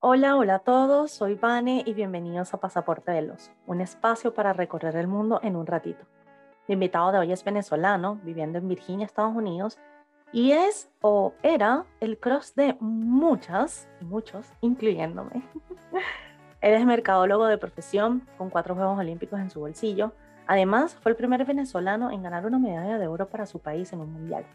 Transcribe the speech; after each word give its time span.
Hola, 0.00 0.36
hola 0.36 0.54
a 0.54 0.58
todos, 0.60 1.10
soy 1.10 1.34
Vane 1.34 1.82
y 1.84 1.92
bienvenidos 1.92 2.54
a 2.54 2.60
Pasaporte 2.60 3.10
Veloz, 3.10 3.50
un 3.66 3.80
espacio 3.80 4.32
para 4.32 4.52
recorrer 4.52 4.94
el 4.94 5.08
mundo 5.08 5.40
en 5.42 5.56
un 5.56 5.66
ratito. 5.66 6.06
Mi 6.68 6.74
invitado 6.74 7.10
de 7.10 7.18
hoy 7.18 7.32
es 7.32 7.42
venezolano, 7.42 8.20
viviendo 8.22 8.58
en 8.58 8.68
Virginia, 8.68 9.04
Estados 9.04 9.34
Unidos, 9.34 9.76
y 10.30 10.52
es 10.52 10.88
o 11.00 11.34
era 11.42 11.84
el 11.98 12.16
cross 12.16 12.54
de 12.54 12.76
muchas, 12.78 13.88
muchos, 14.00 14.46
incluyéndome. 14.60 15.42
Él 16.60 16.74
es 16.74 16.86
mercadólogo 16.86 17.46
de 17.46 17.58
profesión, 17.58 18.24
con 18.38 18.50
cuatro 18.50 18.76
Juegos 18.76 19.00
Olímpicos 19.00 19.40
en 19.40 19.50
su 19.50 19.58
bolsillo. 19.58 20.12
Además, 20.46 20.94
fue 20.94 21.10
el 21.10 21.16
primer 21.16 21.44
venezolano 21.44 22.12
en 22.12 22.22
ganar 22.22 22.46
una 22.46 22.60
medalla 22.60 22.98
de 22.98 23.08
oro 23.08 23.26
para 23.26 23.46
su 23.46 23.58
país 23.58 23.92
en 23.92 23.98
un 23.98 24.12
mundial. 24.12 24.46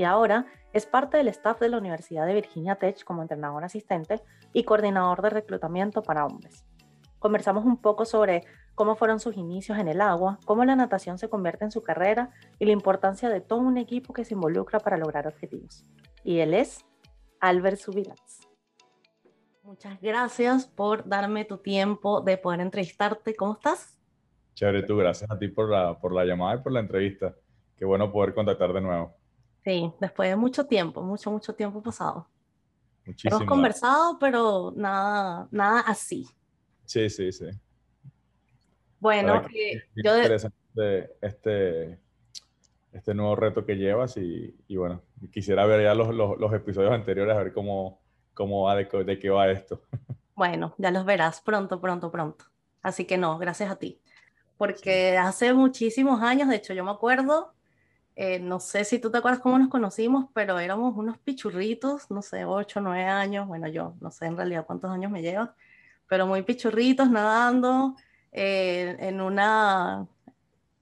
Y 0.00 0.04
ahora 0.04 0.46
es 0.72 0.86
parte 0.86 1.18
del 1.18 1.28
staff 1.28 1.60
de 1.60 1.68
la 1.68 1.76
Universidad 1.76 2.26
de 2.26 2.32
Virginia 2.32 2.76
Tech 2.76 3.04
como 3.04 3.20
entrenador 3.20 3.64
asistente 3.64 4.22
y 4.54 4.64
coordinador 4.64 5.20
de 5.20 5.28
reclutamiento 5.28 6.02
para 6.02 6.24
hombres. 6.24 6.64
Conversamos 7.18 7.66
un 7.66 7.76
poco 7.76 8.06
sobre 8.06 8.44
cómo 8.74 8.96
fueron 8.96 9.20
sus 9.20 9.36
inicios 9.36 9.76
en 9.76 9.88
el 9.88 10.00
agua, 10.00 10.38
cómo 10.46 10.64
la 10.64 10.74
natación 10.74 11.18
se 11.18 11.28
convierte 11.28 11.66
en 11.66 11.70
su 11.70 11.82
carrera 11.82 12.30
y 12.58 12.64
la 12.64 12.72
importancia 12.72 13.28
de 13.28 13.42
todo 13.42 13.60
un 13.60 13.76
equipo 13.76 14.14
que 14.14 14.24
se 14.24 14.32
involucra 14.32 14.80
para 14.80 14.96
lograr 14.96 15.26
objetivos. 15.26 15.84
Y 16.24 16.38
él 16.38 16.54
es 16.54 16.82
Albert 17.38 17.76
Subirats. 17.76 18.48
Muchas 19.62 20.00
gracias 20.00 20.66
por 20.66 21.06
darme 21.06 21.44
tu 21.44 21.58
tiempo 21.58 22.22
de 22.22 22.38
poder 22.38 22.60
entrevistarte. 22.60 23.36
¿Cómo 23.36 23.52
estás? 23.52 24.00
Chévere, 24.54 24.82
tú, 24.82 24.96
gracias 24.96 25.30
a 25.30 25.38
ti 25.38 25.48
por 25.48 25.68
la, 25.68 26.00
por 26.00 26.14
la 26.14 26.24
llamada 26.24 26.54
y 26.54 26.62
por 26.62 26.72
la 26.72 26.80
entrevista. 26.80 27.36
Qué 27.76 27.84
bueno 27.84 28.10
poder 28.10 28.32
contactar 28.32 28.72
de 28.72 28.80
nuevo. 28.80 29.19
Sí, 29.64 29.92
después 30.00 30.30
de 30.30 30.36
mucho 30.36 30.66
tiempo, 30.66 31.02
mucho, 31.02 31.30
mucho 31.30 31.54
tiempo 31.54 31.82
pasado. 31.82 32.26
Muchísimo. 33.04 33.36
Hemos 33.36 33.48
conversado, 33.48 34.18
pero 34.18 34.72
nada, 34.74 35.48
nada 35.50 35.80
así. 35.80 36.26
Sí, 36.84 37.08
sí, 37.10 37.30
sí. 37.32 37.46
Bueno, 38.98 39.42
eh, 39.54 39.82
yo 39.96 40.16
interesante 40.16 41.16
este, 41.20 41.98
este 42.92 43.14
nuevo 43.14 43.36
reto 43.36 43.64
que 43.64 43.76
llevas 43.76 44.16
y, 44.16 44.54
y 44.68 44.76
bueno, 44.76 45.02
quisiera 45.32 45.64
ver 45.66 45.82
ya 45.82 45.94
los, 45.94 46.14
los, 46.14 46.38
los, 46.38 46.52
episodios 46.52 46.92
anteriores 46.92 47.34
a 47.34 47.42
ver 47.42 47.52
cómo, 47.52 48.00
cómo 48.34 48.64
va, 48.64 48.76
de, 48.76 48.84
de 49.04 49.18
qué 49.18 49.30
va 49.30 49.50
esto. 49.50 49.82
Bueno, 50.36 50.74
ya 50.78 50.90
los 50.90 51.04
verás 51.04 51.42
pronto, 51.42 51.82
pronto, 51.82 52.10
pronto. 52.10 52.46
Así 52.80 53.04
que 53.04 53.18
no, 53.18 53.36
gracias 53.36 53.70
a 53.70 53.76
ti. 53.76 54.00
Porque 54.56 55.18
hace 55.18 55.52
muchísimos 55.52 56.22
años, 56.22 56.48
de 56.48 56.56
hecho 56.56 56.72
yo 56.72 56.82
me 56.82 56.90
acuerdo, 56.90 57.52
eh, 58.16 58.38
no 58.38 58.60
sé 58.60 58.84
si 58.84 58.98
tú 58.98 59.10
te 59.10 59.18
acuerdas 59.18 59.40
cómo 59.40 59.58
nos 59.58 59.68
conocimos, 59.68 60.26
pero 60.34 60.58
éramos 60.58 60.96
unos 60.96 61.18
pichurritos, 61.18 62.10
no 62.10 62.22
sé, 62.22 62.44
8, 62.44 62.80
9 62.80 63.04
años, 63.04 63.46
bueno, 63.46 63.68
yo 63.68 63.94
no 64.00 64.10
sé 64.10 64.26
en 64.26 64.36
realidad 64.36 64.66
cuántos 64.66 64.90
años 64.90 65.10
me 65.10 65.22
llevas, 65.22 65.50
pero 66.08 66.26
muy 66.26 66.42
pichurritos 66.42 67.10
nadando 67.10 67.96
eh, 68.32 68.96
en 69.00 69.20
una, 69.20 70.06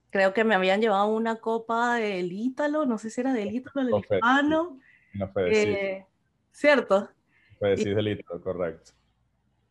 creo 0.09 0.33
que 0.33 0.43
me 0.43 0.55
habían 0.55 0.81
llevado 0.81 1.07
una 1.07 1.37
copa 1.37 1.95
del 1.95 2.31
Ítalo, 2.31 2.85
no 2.85 2.97
sé 2.97 3.09
si 3.09 3.21
era 3.21 3.33
del 3.33 3.53
Ítalo, 3.53 3.85
del 3.85 3.99
Hispano. 3.99 4.79
No 5.13 5.27
fue 5.29 5.49
eh, 5.51 6.05
¿Cierto? 6.51 7.09
Fue 7.57 7.69
decir 7.69 7.95
del 7.95 8.09
Ítalo, 8.09 8.41
correcto. 8.41 8.91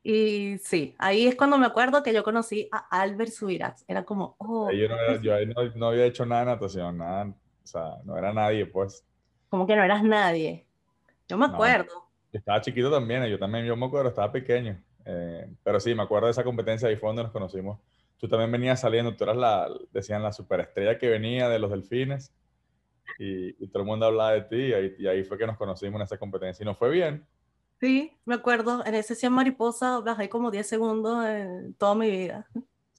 Y 0.03 0.59
sí, 0.59 0.95
ahí 0.99 1.27
es 1.27 1.35
cuando 1.35 1.59
me 1.59 1.67
acuerdo 1.67 2.03
que 2.03 2.15
yo 2.15 2.23
conocí 2.23 2.69
a 2.73 2.79
Albert 3.03 3.33
Subirats. 3.33 3.85
Era 3.89 4.05
como, 4.05 4.37
oh. 4.39 4.71
Yo, 4.71 4.89
no, 4.89 5.21
yo 5.21 5.35
ahí 5.35 5.47
no, 5.75 5.89
había 5.89 6.07
hecho 6.07 6.25
nada 6.25 6.41
de 6.43 6.47
natación, 6.47 6.97
nada, 6.97 7.35
sea, 7.69 7.99
no 8.05 8.17
era 8.17 8.33
nadie, 8.33 8.67
pues. 8.67 9.05
Como 9.49 9.67
que 9.67 9.77
no 9.77 9.85
eras 9.85 10.03
nadie. 10.03 10.67
Yo 11.29 11.37
me 11.37 11.47
acuerdo. 11.47 12.09
estaba 12.33 12.61
chiquito 12.61 12.91
también, 12.91 13.25
yo 13.27 13.39
también, 13.39 13.65
yo 13.65 13.77
me 13.77 13.87
acuerdo, 13.87 14.09
estaba 14.09 14.33
pequeño. 14.33 14.83
Eh, 15.05 15.49
pero 15.63 15.81
sí, 15.81 15.95
me 15.95 16.03
acuerdo 16.03 16.27
de 16.27 16.33
esa 16.33 16.45
competencia, 16.45 16.89
ahí 16.89 16.97
fue 16.97 17.09
donde 17.09 17.23
nos 17.23 17.33
conocimos. 17.33 17.79
Tú 18.19 18.29
también 18.29 18.51
venías 18.51 18.81
saliendo, 18.81 19.15
tú 19.15 19.25
eras 19.25 19.37
la, 19.37 19.69
decían, 19.93 20.23
la 20.23 20.33
superestrella 20.33 20.99
que 20.99 21.09
venía 21.09 21.49
de 21.49 21.59
los 21.59 21.71
delfines. 21.71 22.35
Y, 23.19 23.53
todo 23.69 23.83
el 23.83 23.89
mundo 23.89 24.07
hablaba 24.07 24.33
de 24.33 24.43
ti 24.43 24.57
y 24.57 24.73
ahí, 24.73 24.95
y 24.99 25.07
ahí, 25.07 25.25
fue 25.25 25.39
que 25.39 25.47
nos 25.47 25.57
conocimos 25.57 26.01
en 26.01 26.05
esa 26.05 26.19
competencia 26.19 26.63
y 26.63 26.67
nos 26.67 26.77
fue 26.77 26.91
bien. 26.91 27.27
Sí, 27.81 28.13
me 28.25 28.35
acuerdo, 28.35 28.85
en 28.85 28.95
ese 28.95 29.15
100 29.15 29.33
mariposa 29.33 30.01
bajé 30.01 30.29
como 30.29 30.51
10 30.51 30.67
segundos 30.67 31.25
en 31.27 31.75
toda 31.75 31.95
mi 31.95 32.11
vida. 32.11 32.49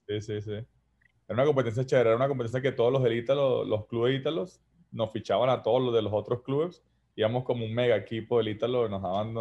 Sí, 0.06 0.20
sí, 0.20 0.40
sí. 0.40 0.66
Era 1.30 1.36
una 1.36 1.46
competencia 1.46 1.86
chévere, 1.86 2.08
era 2.08 2.16
una 2.16 2.26
competencia 2.26 2.60
que 2.60 2.72
todos 2.72 2.92
los 2.92 3.04
del 3.04 3.12
Ítalo, 3.12 3.64
los 3.64 3.86
clubes 3.86 4.18
ítalos, 4.18 4.60
nos 4.90 5.12
fichaban 5.12 5.48
a 5.48 5.62
todos 5.62 5.80
los 5.80 5.94
de 5.94 6.02
los 6.02 6.12
otros 6.12 6.42
clubes. 6.42 6.82
Íbamos 7.14 7.44
como 7.44 7.64
un 7.64 7.72
mega 7.72 7.96
equipo 7.96 8.38
del 8.38 8.48
Ítalo, 8.48 8.88
nos 8.88 9.00
daban 9.00 9.36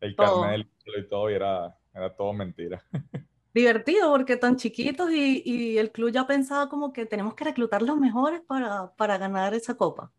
el 0.00 0.16
carnet 0.16 0.50
del 0.50 0.60
Ítalo 0.62 0.98
y 0.98 1.08
todo, 1.08 1.30
y 1.30 1.34
era, 1.34 1.78
era 1.94 2.16
todo 2.16 2.32
mentira. 2.32 2.82
Divertido, 3.54 4.10
porque 4.10 4.36
tan 4.36 4.56
chiquitos 4.56 5.08
y, 5.12 5.40
y, 5.44 5.78
el 5.78 5.92
club 5.92 6.10
ya 6.10 6.26
pensaba 6.26 6.68
como 6.68 6.92
que 6.92 7.06
tenemos 7.06 7.34
que 7.34 7.44
reclutar 7.44 7.80
los 7.80 7.96
mejores 7.96 8.40
para, 8.40 8.92
para 8.96 9.18
ganar 9.18 9.54
esa 9.54 9.76
copa. 9.76 10.10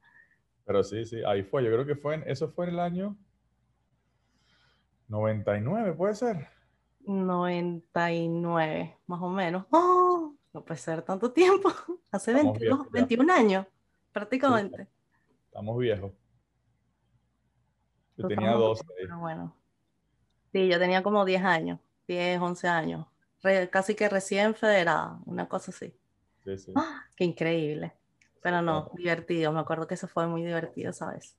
Pero 0.63 0.81
sí, 0.81 1.03
sí, 1.03 1.21
ahí 1.27 1.43
fue. 1.43 1.61
Yo 1.61 1.71
creo 1.73 1.85
que 1.85 1.97
fue 1.97 2.15
en, 2.15 2.23
eso 2.25 2.53
fue 2.53 2.67
en 2.67 2.75
el 2.75 2.79
año 2.79 3.17
99, 5.09 5.91
¿puede 5.91 6.15
ser? 6.15 6.47
99, 7.01 8.97
más 9.07 9.21
o 9.21 9.29
menos. 9.29 9.65
¡Oh! 9.71 10.18
No 10.53 10.63
puede 10.63 10.79
ser 10.79 11.01
tanto 11.01 11.31
tiempo. 11.31 11.69
Hace 12.11 12.33
22, 12.33 12.89
21 12.91 13.33
años, 13.33 13.65
prácticamente. 14.11 14.87
estamos 15.45 15.77
viejos. 15.77 16.11
Yo 18.17 18.27
tenía 18.27 18.53
12. 18.53 18.83
Pero 18.97 19.19
bueno. 19.19 19.55
Sí, 20.51 20.67
yo 20.67 20.79
tenía 20.79 21.03
como 21.03 21.23
10 21.25 21.43
años, 21.43 21.79
10, 22.07 22.41
11 22.41 22.67
años. 22.67 23.05
casi 23.71 23.95
que 23.95 24.09
recién 24.09 24.55
federada, 24.55 25.19
una 25.25 25.47
cosa 25.47 25.71
así. 25.71 25.93
Sí, 26.43 26.57
sí. 26.57 26.73
¡Ah! 26.75 27.03
¡Qué 27.15 27.23
increíble! 27.23 27.93
Pero 28.41 28.61
no, 28.61 28.89
divertido. 28.95 29.51
Me 29.51 29.59
acuerdo 29.59 29.85
que 29.85 29.93
eso 29.93 30.07
fue 30.07 30.25
muy 30.27 30.43
divertido, 30.43 30.93
¿sabes? 30.93 31.37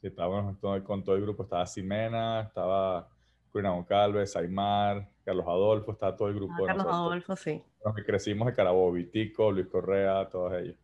Sí, 0.00 0.06
estábamos 0.08 0.56
con 0.84 1.02
todo 1.02 1.16
el 1.16 1.22
grupo. 1.22 1.42
Estaba 1.42 1.66
Simena, 1.66 2.42
estaba 2.42 3.08
Curinamo 3.50 3.84
Calves, 3.86 4.36
Aymar, 4.36 5.08
Carlos 5.24 5.46
Adolfo, 5.46 5.92
estaba 5.92 6.16
todo 6.16 6.28
el 6.28 6.34
grupo. 6.34 6.54
Ah, 6.54 6.66
Carlos 6.66 6.86
Adolfo, 6.86 7.36
sí. 7.36 7.62
Los 7.84 7.94
que 7.94 8.04
crecimos 8.04 8.46
de 8.46 8.54
Carabobo, 8.54 8.92
Vitico, 8.92 9.50
Luis 9.50 9.66
Correa, 9.66 10.28
todos 10.28 10.52
ellos. 10.54 10.76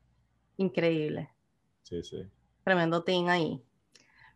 Increíble. 0.57 1.31
Sí, 1.83 2.03
sí. 2.03 2.25
Tremendo 2.65 3.03
team 3.03 3.29
ahí. 3.29 3.63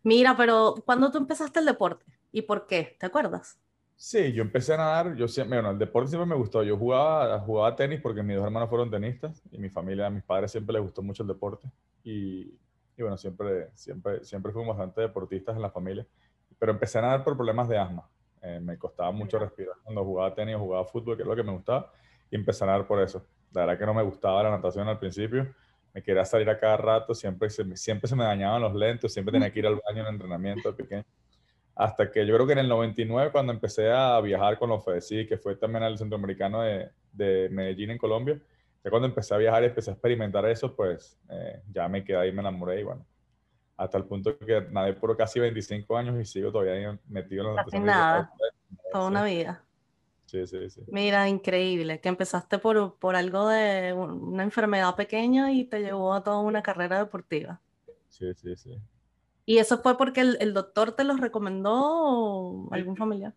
Mira, 0.02 0.36
pero 0.36 0.74
¿cuándo 0.84 1.10
tú 1.10 1.18
empezaste 1.18 1.60
el 1.60 1.66
deporte? 1.66 2.04
¿Y 2.32 2.42
por 2.42 2.66
qué? 2.66 2.96
¿Te 2.98 3.06
acuerdas? 3.06 3.58
Sí, 3.94 4.32
yo 4.32 4.42
empecé 4.42 4.74
a 4.74 4.78
nadar, 4.78 5.14
yo 5.14 5.28
siempre, 5.28 5.58
bueno, 5.58 5.70
el 5.70 5.78
deporte 5.78 6.08
siempre 6.08 6.26
me 6.26 6.34
gustó. 6.34 6.64
Yo 6.64 6.76
jugaba, 6.76 7.38
jugaba 7.40 7.76
tenis 7.76 8.00
porque 8.00 8.22
mis 8.22 8.36
dos 8.36 8.44
hermanos 8.44 8.68
fueron 8.68 8.90
tenistas 8.90 9.42
y 9.52 9.58
mi 9.58 9.68
familia, 9.68 10.06
a 10.06 10.10
mis 10.10 10.24
padres 10.24 10.50
siempre 10.50 10.72
les 10.72 10.82
gustó 10.82 11.02
mucho 11.02 11.22
el 11.22 11.28
deporte. 11.28 11.68
Y, 12.02 12.58
y 12.96 13.02
bueno, 13.02 13.16
siempre, 13.16 13.70
siempre, 13.74 14.24
siempre 14.24 14.50
fuimos 14.50 14.76
bastante 14.76 15.02
deportistas 15.02 15.54
en 15.54 15.62
la 15.62 15.70
familia. 15.70 16.04
Pero 16.58 16.72
empecé 16.72 16.98
a 16.98 17.02
nadar 17.02 17.22
por 17.22 17.36
problemas 17.36 17.68
de 17.68 17.78
asma. 17.78 18.08
Eh, 18.42 18.60
me 18.60 18.76
costaba 18.76 19.10
mucho 19.12 19.38
respirar 19.38 19.76
cuando 19.82 20.04
jugaba 20.04 20.34
tenis 20.34 20.56
o 20.56 20.58
jugaba 20.58 20.84
fútbol, 20.84 21.16
que 21.16 21.22
es 21.22 21.28
lo 21.28 21.36
que 21.36 21.42
me 21.42 21.52
gustaba. 21.52 21.92
Y 22.30 22.36
empecé 22.36 22.64
a 22.64 22.68
nadar 22.68 22.86
por 22.86 23.00
eso. 23.00 23.26
La 23.52 23.62
verdad 23.62 23.78
que 23.78 23.86
no 23.86 23.94
me 23.94 24.02
gustaba 24.02 24.42
la 24.42 24.50
natación 24.50 24.88
al 24.88 24.98
principio. 24.98 25.54
Me 25.94 26.02
quería 26.02 26.24
salir 26.24 26.48
a 26.48 26.58
cada 26.58 26.76
rato, 26.76 27.14
siempre 27.14 27.50
se, 27.50 27.76
siempre 27.76 28.08
se 28.08 28.16
me 28.16 28.24
dañaban 28.24 28.62
los 28.62 28.74
lentes, 28.74 29.12
siempre 29.12 29.32
tenía 29.32 29.52
que 29.52 29.58
ir 29.58 29.66
al 29.66 29.80
baño 29.86 30.02
en 30.02 30.14
entrenamiento 30.14 30.72
de 30.72 30.82
pequeño 30.82 31.04
hasta 31.74 32.10
que 32.10 32.26
yo 32.26 32.34
creo 32.34 32.46
que 32.46 32.52
en 32.52 32.58
el 32.60 32.68
99, 32.68 33.32
cuando 33.32 33.52
empecé 33.52 33.90
a 33.90 34.20
viajar 34.20 34.58
con 34.58 34.68
los 34.68 34.84
FEDECI, 34.84 35.26
que 35.26 35.38
fue 35.38 35.56
también 35.56 35.82
al 35.82 35.96
centroamericano 35.96 36.62
de, 36.62 36.90
de, 37.12 37.48
Medellín 37.50 37.90
en 37.90 37.98
Colombia, 37.98 38.38
ya 38.84 38.90
cuando 38.90 39.08
empecé 39.08 39.34
a 39.34 39.38
viajar 39.38 39.62
y 39.62 39.66
empecé 39.66 39.90
a 39.90 39.94
experimentar 39.94 40.44
eso, 40.46 40.74
pues 40.74 41.18
eh, 41.30 41.62
ya 41.70 41.88
me 41.88 42.04
quedé 42.04 42.18
ahí, 42.18 42.32
me 42.32 42.40
enamoré 42.40 42.80
y 42.80 42.82
bueno, 42.82 43.06
hasta 43.82 43.98
el 43.98 44.04
punto 44.04 44.38
que 44.38 44.60
nadé 44.70 44.94
por 44.94 45.16
casi 45.16 45.40
25 45.40 45.96
años 45.96 46.20
y 46.20 46.24
sigo 46.24 46.52
todavía 46.52 46.98
metido 47.08 47.42
en 47.42 47.48
la 47.48 47.56
natación. 47.56 47.86
nada, 47.86 48.32
toda 48.92 49.08
una 49.08 49.24
vida. 49.24 49.64
Sí, 50.26 50.46
sí, 50.46 50.70
sí. 50.70 50.80
Mira, 50.86 51.28
increíble, 51.28 52.00
que 52.00 52.08
empezaste 52.08 52.58
por, 52.58 52.94
por 52.98 53.16
algo 53.16 53.48
de 53.48 53.92
una 53.92 54.42
enfermedad 54.42 54.94
pequeña 54.94 55.52
y 55.52 55.64
te 55.64 55.80
llevó 55.80 56.14
a 56.14 56.22
toda 56.22 56.38
una 56.38 56.62
carrera 56.62 56.98
deportiva. 56.98 57.60
Sí, 58.08 58.32
sí, 58.34 58.56
sí. 58.56 58.78
¿Y 59.44 59.58
eso 59.58 59.78
fue 59.82 59.98
porque 59.98 60.20
el, 60.20 60.54
doctor 60.54 60.92
te 60.92 61.04
los 61.04 61.20
recomendó 61.20 61.74
o 61.74 62.72
algún 62.72 62.96
familiar? 62.96 63.34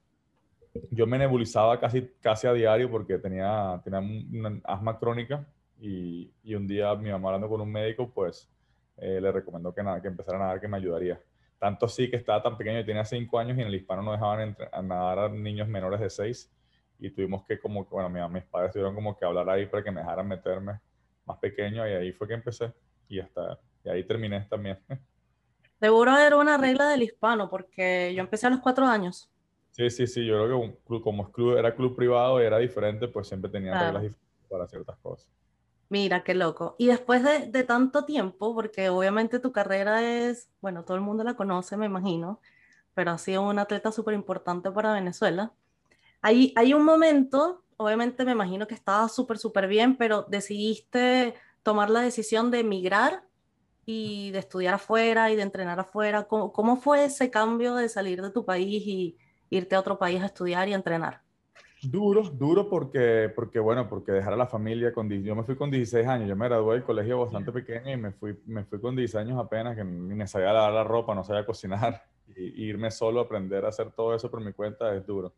Yo 0.91 1.07
me 1.07 1.17
nebulizaba 1.17 1.79
casi, 1.79 2.09
casi 2.21 2.47
a 2.47 2.53
diario 2.53 2.89
porque 2.89 3.17
tenía, 3.17 3.81
tenía 3.83 3.99
una 3.99 4.61
asma 4.63 4.99
crónica 4.99 5.45
y, 5.79 6.31
y 6.43 6.55
un 6.55 6.67
día 6.67 6.93
mi 6.95 7.09
mamá 7.11 7.29
hablando 7.29 7.49
con 7.49 7.61
un 7.61 7.71
médico, 7.71 8.09
pues 8.09 8.49
eh, 8.97 9.19
le 9.21 9.31
recomendó 9.31 9.73
que, 9.73 9.83
nada, 9.83 10.01
que 10.01 10.07
empezara 10.07 10.37
a 10.37 10.41
nadar, 10.41 10.61
que 10.61 10.67
me 10.67 10.77
ayudaría. 10.77 11.19
Tanto 11.59 11.87
sí 11.87 12.09
que 12.09 12.17
estaba 12.17 12.43
tan 12.43 12.57
pequeño, 12.57 12.83
tenía 12.85 13.05
cinco 13.05 13.39
años 13.39 13.57
y 13.57 13.61
en 13.61 13.67
el 13.67 13.75
hispano 13.75 14.01
no 14.01 14.11
dejaban 14.11 14.57
nadar 14.83 15.19
a 15.19 15.29
niños 15.29 15.67
menores 15.67 15.99
de 15.99 16.09
seis 16.09 16.51
y 16.99 17.09
tuvimos 17.09 17.45
que 17.45 17.59
como, 17.59 17.85
bueno, 17.85 18.09
mi, 18.09 18.19
mis 18.33 18.43
padres 18.43 18.71
tuvieron 18.71 18.95
como 18.95 19.17
que 19.17 19.25
hablar 19.25 19.49
ahí 19.49 19.65
para 19.65 19.83
que 19.83 19.91
me 19.91 20.01
dejaran 20.01 20.27
meterme 20.27 20.79
más 21.25 21.37
pequeño 21.39 21.87
y 21.87 21.91
ahí 21.91 22.11
fue 22.11 22.27
que 22.27 22.33
empecé 22.33 22.71
y 23.07 23.19
hasta 23.19 23.59
y 23.85 23.89
ahí 23.89 24.03
terminé 24.03 24.41
también. 24.49 24.79
Seguro 25.79 26.17
era 26.17 26.37
una 26.37 26.57
regla 26.57 26.89
del 26.89 27.03
hispano, 27.03 27.49
porque 27.49 28.13
yo 28.15 28.21
empecé 28.21 28.47
a 28.47 28.49
los 28.49 28.59
cuatro 28.59 28.85
años. 28.85 29.29
Sí, 29.71 29.89
sí, 29.89 30.07
sí, 30.07 30.25
yo 30.25 30.35
creo 30.35 30.47
que 30.47 30.65
un 30.65 30.75
club, 30.85 31.03
como 31.03 31.31
club, 31.31 31.57
era 31.57 31.75
club 31.75 31.95
privado 31.95 32.41
y 32.41 32.45
era 32.45 32.57
diferente, 32.57 33.07
pues 33.07 33.27
siempre 33.27 33.51
tenían 33.51 33.77
reglas 33.77 34.03
diferentes 34.03 34.49
para 34.49 34.67
ciertas 34.67 34.97
cosas. 34.99 35.27
Mira, 35.89 36.23
qué 36.23 36.33
loco. 36.33 36.75
Y 36.79 36.87
después 36.87 37.23
de, 37.23 37.63
tanto 37.63 38.05
tiempo, 38.05 38.55
porque 38.55 38.89
obviamente 38.89 39.39
tu 39.39 39.51
carrera 39.51 40.01
es, 40.03 40.49
bueno, 40.61 40.83
todo 40.83 40.95
el 40.97 41.03
mundo 41.03 41.23
la 41.23 41.35
conoce, 41.35 41.77
me 41.77 41.85
imagino, 41.85 42.41
pero 42.95 43.11
ha 43.11 43.17
sido 43.17 43.43
un 43.43 43.59
atleta 43.59 43.91
súper 43.91 44.15
importante 44.15 44.71
para 44.71 44.93
Venezuela. 44.93 45.53
Hay, 46.21 46.73
un 46.73 46.83
momento, 46.83 47.63
obviamente 47.77 48.25
me 48.25 48.31
imagino 48.31 48.67
que 48.67 48.75
estaba 48.75 49.07
súper, 49.09 49.37
súper 49.37 49.67
bien, 49.67 49.97
pero 49.97 50.23
decidiste 50.23 51.35
tomar 51.63 51.89
la 51.91 52.01
decisión 52.01 52.51
de 52.51 52.61
emigrar 52.61 53.23
y 53.85 54.31
de 54.31 54.39
estudiar 54.39 54.75
afuera 54.75 55.31
y 55.31 55.35
de 55.35 55.43
entrenar 55.43 55.79
afuera. 55.79 56.23
¿Cómo, 56.27 56.51
¿Cómo, 56.51 56.77
fue 56.77 57.05
ese 57.05 57.29
cambio 57.31 57.75
de 57.75 57.89
salir 57.89 58.21
de 58.21 58.31
tu 58.31 58.45
país 58.45 58.83
y 58.87 59.17
irte 59.51 59.75
a 59.75 59.79
otro 59.79 59.99
país 59.99 60.21
a 60.23 60.27
estudiar 60.27 60.67
y 60.69 60.73
entrenar? 60.73 61.24
Duro, 61.89 62.23
duro 62.23 62.69
porque, 62.69 63.31
porque 63.35 63.59
bueno, 63.59 63.87
porque 63.87 64.11
dejar 64.11 64.33
a 64.33 64.37
la 64.37 64.47
familia 64.47 64.93
con... 64.93 65.09
Yo 65.09 65.35
me 65.35 65.43
fui 65.43 65.55
con 65.55 65.69
16 65.69 66.07
años, 66.07 66.27
yo 66.27 66.35
me 66.35 66.47
gradué 66.47 66.75
del 66.75 66.83
colegio 66.83 67.19
bastante 67.19 67.51
pequeño 67.51 67.91
y 67.91 67.97
me 67.97 68.11
fui, 68.11 68.39
me 68.45 68.63
fui 68.63 68.79
con 68.79 68.95
10 68.95 69.15
años 69.15 69.39
apenas, 69.39 69.75
que 69.75 69.83
ni 69.83 70.15
me 70.15 70.25
sabía 70.27 70.53
lavar 70.53 70.73
la 70.73 70.83
ropa, 70.83 71.13
no 71.13 71.23
sabía 71.23 71.45
cocinar, 71.45 72.03
y, 72.35 72.65
irme 72.65 72.89
solo 72.91 73.19
a 73.19 73.23
aprender 73.23 73.65
a 73.65 73.69
hacer 73.69 73.91
todo 73.91 74.15
eso 74.15 74.31
por 74.31 74.41
mi 74.41 74.53
cuenta 74.53 74.95
es 74.95 75.05
duro. 75.05 75.33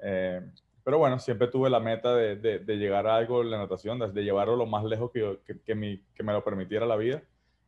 Eh, 0.00 0.40
pero 0.84 0.98
bueno, 0.98 1.18
siempre 1.18 1.48
tuve 1.48 1.68
la 1.68 1.80
meta 1.80 2.14
de, 2.14 2.36
de, 2.36 2.76
llegar 2.76 3.06
a 3.06 3.16
algo 3.16 3.42
en 3.42 3.50
la 3.50 3.58
natación, 3.58 3.98
de, 3.98 4.22
llevarlo 4.22 4.56
lo 4.56 4.66
más 4.66 4.84
lejos 4.84 5.10
que, 5.10 5.40
que, 5.44 5.60
que, 5.60 5.74
mi, 5.74 6.02
que, 6.14 6.22
me 6.22 6.32
lo 6.32 6.44
permitiera 6.44 6.86
la 6.86 6.96
vida. 6.96 7.22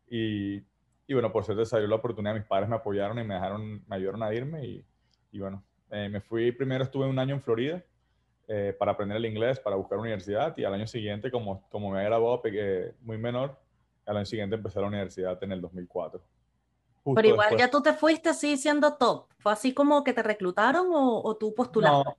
Y, 0.09 0.63
y 1.07 1.15
bueno, 1.15 1.33
por 1.33 1.45
suerte 1.45 1.67
salió 1.67 1.89
la 1.89 1.97
oportunidad, 1.97 2.35
mis 2.35 2.45
padres 2.45 2.69
me 2.69 2.77
apoyaron 2.77 3.19
y 3.19 3.25
me, 3.25 3.35
dejaron, 3.35 3.83
me 3.89 3.97
ayudaron 3.97 4.23
a 4.23 4.33
irme. 4.33 4.65
Y, 4.65 4.85
y 5.33 5.41
bueno, 5.41 5.63
eh, 5.91 6.09
me 6.09 6.21
fui, 6.21 6.53
primero 6.53 6.85
estuve 6.85 7.07
un 7.07 7.19
año 7.19 7.35
en 7.35 7.43
Florida 7.43 7.83
eh, 8.53 8.75
para 8.77 8.91
aprender 8.91 9.17
el 9.17 9.27
inglés, 9.27 9.61
para 9.61 9.77
buscar 9.77 9.97
universidad. 9.97 10.57
Y 10.57 10.65
al 10.65 10.75
año 10.75 10.87
siguiente, 10.89 11.31
como, 11.31 11.69
como 11.71 11.89
me 11.89 11.99
había 11.99 12.09
graduado 12.09 12.43
muy 13.01 13.17
menor, 13.17 13.57
al 14.05 14.17
año 14.17 14.27
siguiente 14.27 14.57
empecé 14.57 14.81
la 14.81 14.89
universidad 14.89 15.41
en 15.45 15.53
el 15.53 15.61
2004. 15.61 16.21
Pero 17.15 17.29
igual 17.29 17.57
ya 17.57 17.71
tú 17.71 17.81
te 17.81 17.93
fuiste 17.93 18.29
así 18.29 18.57
siendo 18.57 18.95
top. 18.95 19.29
¿Fue 19.39 19.53
así 19.53 19.73
como 19.73 20.03
que 20.03 20.13
te 20.13 20.25
reclutaron 20.25 20.89
o, 20.93 21.23
o 21.23 21.37
tú 21.37 21.55
postulaste? 21.55 22.11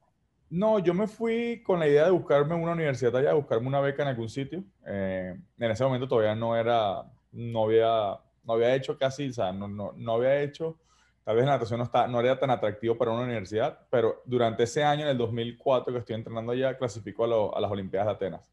No, 0.50 0.80
yo 0.80 0.94
me 0.94 1.07
fui 1.07 1.62
con 1.63 1.80
la 1.80 1.88
idea 1.89 2.06
de 2.06 2.12
buscarme 2.12 2.56
una 2.56 2.72
universidad 2.72 3.13
allá, 3.18 3.33
buscarme 3.33 3.68
una 3.68 3.81
beca 3.81 4.04
en 4.04 4.10
algún 4.10 4.30
sitio. 4.30 4.63
Eh, 4.88 5.38
en 5.60 5.72
ese 5.72 5.83
momento 5.83 6.07
todavía 6.07 6.33
no 6.33 6.56
era, 6.56 7.04
no 7.33 7.66
había, 7.66 8.19
no 8.45 8.54
había 8.54 8.74
hecho 8.74 8.98
casi, 8.98 9.28
o 9.28 9.33
sea, 9.33 9.51
no, 9.51 9.68
no, 9.68 9.92
no 9.98 10.13
había 10.13 10.42
hecho, 10.42 10.78
tal 11.23 11.35
vez 11.35 11.45
la 11.45 11.51
natación 11.51 11.77
no, 11.79 11.83
está, 11.83 12.07
no 12.07 12.19
era 12.19 12.39
tan 12.39 12.50
atractivo 12.50 12.97
para 12.97 13.12
una 13.12 13.23
universidad, 13.23 13.79
pero 13.89 14.21
durante 14.25 14.63
ese 14.63 14.83
año, 14.83 15.03
en 15.03 15.09
el 15.09 15.18
2004 15.18 15.94
que 15.94 16.00
estoy 16.00 16.15
entrenando 16.15 16.51
allá, 16.51 16.77
clasificó 16.77 17.25
a, 17.25 17.57
a 17.57 17.62
las 17.62 17.71
Olimpiadas 17.71 18.07
de 18.07 18.13
Atenas. 18.13 18.51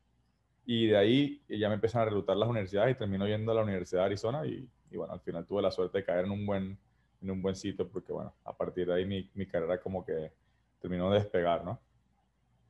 Y 0.66 0.86
de 0.88 0.96
ahí 0.96 1.42
ya 1.48 1.68
me 1.68 1.74
empiezan 1.74 2.02
a 2.02 2.04
reclutar 2.06 2.36
las 2.36 2.48
universidades 2.48 2.94
y 2.94 2.98
termino 2.98 3.26
yendo 3.26 3.52
a 3.52 3.54
la 3.54 3.62
Universidad 3.62 4.02
de 4.02 4.06
Arizona 4.06 4.46
y, 4.46 4.68
y 4.90 4.96
bueno, 4.96 5.14
al 5.14 5.20
final 5.20 5.46
tuve 5.46 5.62
la 5.62 5.70
suerte 5.70 5.98
de 5.98 6.04
caer 6.04 6.26
en 6.26 6.30
un 6.30 6.44
buen, 6.44 6.78
en 7.22 7.30
un 7.30 7.42
buen 7.42 7.54
sitio 7.54 7.88
porque 7.88 8.12
bueno, 8.12 8.34
a 8.44 8.56
partir 8.56 8.86
de 8.86 8.94
ahí 8.94 9.06
mi, 9.06 9.30
mi 9.34 9.46
carrera 9.46 9.80
como 9.80 10.04
que 10.04 10.32
terminó 10.80 11.10
de 11.10 11.20
despegar, 11.20 11.64
¿no? 11.64 11.80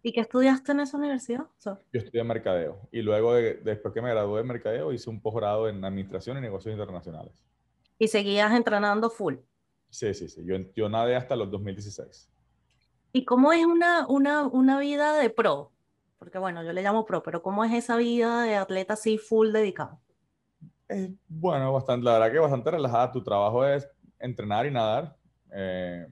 ¿Y 0.03 0.13
qué 0.13 0.21
estudiaste 0.21 0.73
en 0.73 0.81
esa 0.81 0.97
universidad? 0.97 1.47
Yo 1.65 1.79
estudié 1.93 2.23
mercadeo 2.23 2.79
y 2.93 3.03
luego 3.03 3.35
después 3.35 3.93
que 3.93 4.01
me 4.01 4.11
gradué 4.11 4.43
de 4.43 4.47
mercadeo 4.47 4.93
hice 4.93 5.11
un 5.11 5.21
posgrado 5.21 5.69
en 5.69 5.85
administración 5.85 6.39
y 6.39 6.41
negocios 6.41 6.73
internacionales. 6.73 7.33
¿Y 7.99 8.07
seguías 8.07 8.53
entrenando 8.53 9.11
full? 9.11 9.35
Sí, 9.91 10.13
sí, 10.15 10.29
sí. 10.29 10.43
Yo, 10.45 10.57
yo 10.75 10.89
nadé 10.89 11.17
hasta 11.17 11.37
los 11.37 11.51
2016. 11.51 12.31
¿Y 13.13 13.25
cómo 13.25 13.53
es 13.53 13.65
una, 13.65 14.07
una, 14.07 14.47
una 14.47 14.79
vida 14.79 15.17
de 15.17 15.31
pro? 15.31 15.73
Porque 16.19 16.39
bueno, 16.39 16.63
yo 16.63 16.73
le 16.73 16.83
llamo 16.83 17.07
pro, 17.07 17.23
pero 17.23 17.43
¿cómo 17.43 17.65
es 17.65 17.73
esa 17.73 17.97
vida 17.97 18.43
de 18.43 18.57
atleta 18.57 18.95
así 18.95 19.19
full 19.19 19.53
dedicado? 19.53 20.01
Bueno, 21.29 21.73
bastante, 21.73 22.05
la 22.05 22.15
verdad 22.15 22.33
que 22.33 22.39
bastante 22.39 22.71
relajada. 22.71 23.13
Tu 23.13 23.23
trabajo 23.23 23.65
es 23.65 23.89
entrenar 24.19 24.67
y 24.67 24.71
nadar. 24.71 25.17
Eh, 25.53 26.07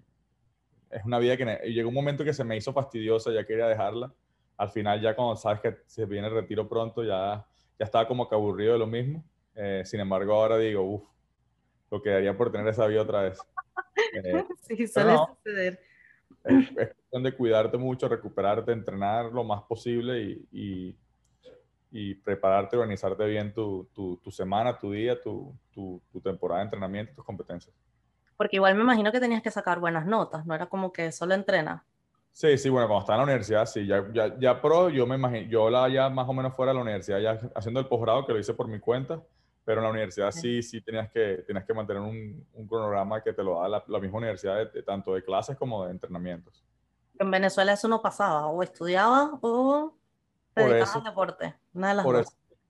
es 0.91 1.05
una 1.05 1.19
vida 1.19 1.37
que 1.37 1.45
llegó 1.71 1.89
un 1.89 1.95
momento 1.95 2.25
que 2.25 2.33
se 2.33 2.45
me 2.45 2.57
hizo 2.57 2.73
fastidiosa, 2.73 3.33
ya 3.33 3.45
quería 3.45 3.67
dejarla. 3.67 4.13
Al 4.57 4.71
final, 4.71 5.01
ya 5.01 5.15
cuando 5.15 5.37
sabes 5.37 5.61
que 5.61 5.77
se 5.87 6.07
viene 6.07 6.29
el 6.29 6.35
retiro 6.35 6.69
pronto, 6.69 7.03
ya, 7.03 7.47
ya 7.79 7.85
estaba 7.85 8.07
como 8.07 8.29
que 8.29 8.35
aburrido 8.35 8.75
de 8.75 8.79
lo 8.79 8.87
mismo. 8.87 9.25
Eh, 9.55 9.83
sin 9.85 10.01
embargo, 10.01 10.35
ahora 10.35 10.57
digo, 10.59 10.83
uff, 10.83 11.09
lo 11.91 12.01
quedaría 12.01 12.37
por 12.37 12.53
tener 12.53 12.69
esa 12.69 12.87
vida 12.87 13.03
otra 13.03 13.23
vez. 13.23 13.39
Eh, 14.13 14.45
sí, 14.63 14.87
suele 14.87 15.17
suceder. 15.17 15.81
Es, 16.45 16.71
cuestión 16.75 17.23
de 17.23 17.33
cuidarte 17.33 17.77
mucho, 17.77 18.09
recuperarte, 18.09 18.73
entrenar 18.73 19.27
lo 19.27 19.45
más 19.45 19.63
posible 19.63 20.23
y, 20.23 20.49
y, 20.53 20.97
y 21.91 22.15
prepararte, 22.15 22.77
organizarte 22.77 23.25
bien 23.27 23.53
tu, 23.53 23.89
tu, 23.95 24.17
tu 24.19 24.31
semana, 24.31 24.79
tu 24.79 24.93
día, 24.93 25.21
tu, 25.21 25.57
tu, 25.73 26.03
temporada 26.23 26.61
de 26.61 26.65
entrenamiento, 26.65 27.15
tus 27.15 27.25
competencias. 27.25 27.75
Porque 28.37 28.57
igual 28.57 28.75
me 28.75 28.83
imagino 28.83 29.13
que 29.13 29.21
tenías 29.21 29.43
que 29.43 29.51
sacar 29.51 29.81
buenas 29.81 30.07
notas, 30.07 30.45
no 30.47 30.55
era 30.55 30.67
como 30.67 30.93
que 30.93 31.13
solo 31.13 31.35
entrena. 31.35 31.85
Sí, 32.33 32.59
sí, 32.59 32.69
bueno, 32.69 32.87
cuando 32.87 33.01
estaba 33.01 33.17
en 33.17 33.21
la 33.21 33.33
universidad, 33.33 33.65
sí, 33.65 33.87
ya, 33.87 34.07
ya, 34.13 34.39
ya 34.39 34.61
pro, 34.61 34.91
yo 34.91 35.07
me 35.07 35.15
imagino, 35.15 35.49
yo 35.49 35.71
la 35.71 35.89
ya 35.89 36.11
más 36.11 36.29
o 36.29 36.35
menos 36.35 36.55
fuera 36.55 36.73
de 36.73 36.77
la 36.77 36.83
universidad, 36.83 37.19
ya 37.19 37.41
haciendo 37.55 37.81
el 37.81 37.87
posgrado, 37.87 38.27
que 38.27 38.35
lo 38.35 38.39
hice 38.39 38.53
por 38.53 38.69
mi 38.69 38.79
cuenta, 38.79 39.23
pero 39.67 39.81
en 39.81 39.85
la 39.85 39.91
universidad 39.91 40.31
sí, 40.31 40.63
sí 40.63 40.81
tenías 40.81 41.11
que, 41.11 41.43
tenías 41.45 41.65
que 41.65 41.75
mantener 41.75 42.01
un, 42.01 42.47
un 42.55 42.69
cronograma 42.69 43.21
que 43.21 43.33
te 43.33 43.43
lo 43.43 43.61
da 43.61 43.69
la, 43.69 43.85
la 43.89 43.99
misma 43.99 44.19
universidad, 44.19 44.73
de, 44.73 44.83
tanto 44.85 45.13
de 45.13 45.25
clases 45.25 45.57
como 45.57 45.85
de 45.85 45.91
entrenamientos. 45.91 46.65
En 47.19 47.33
Venezuela 47.33 47.73
eso 47.73 47.89
no 47.89 48.01
pasaba, 48.01 48.47
o 48.47 48.63
estudiaba 48.63 49.37
o 49.43 49.93
dedicabas 50.55 50.95
al 50.95 51.03
deporte, 51.03 51.57
una 51.75 51.89
de 51.89 51.95
las 51.97 52.05
por 52.05 52.15
dos. 52.15 52.27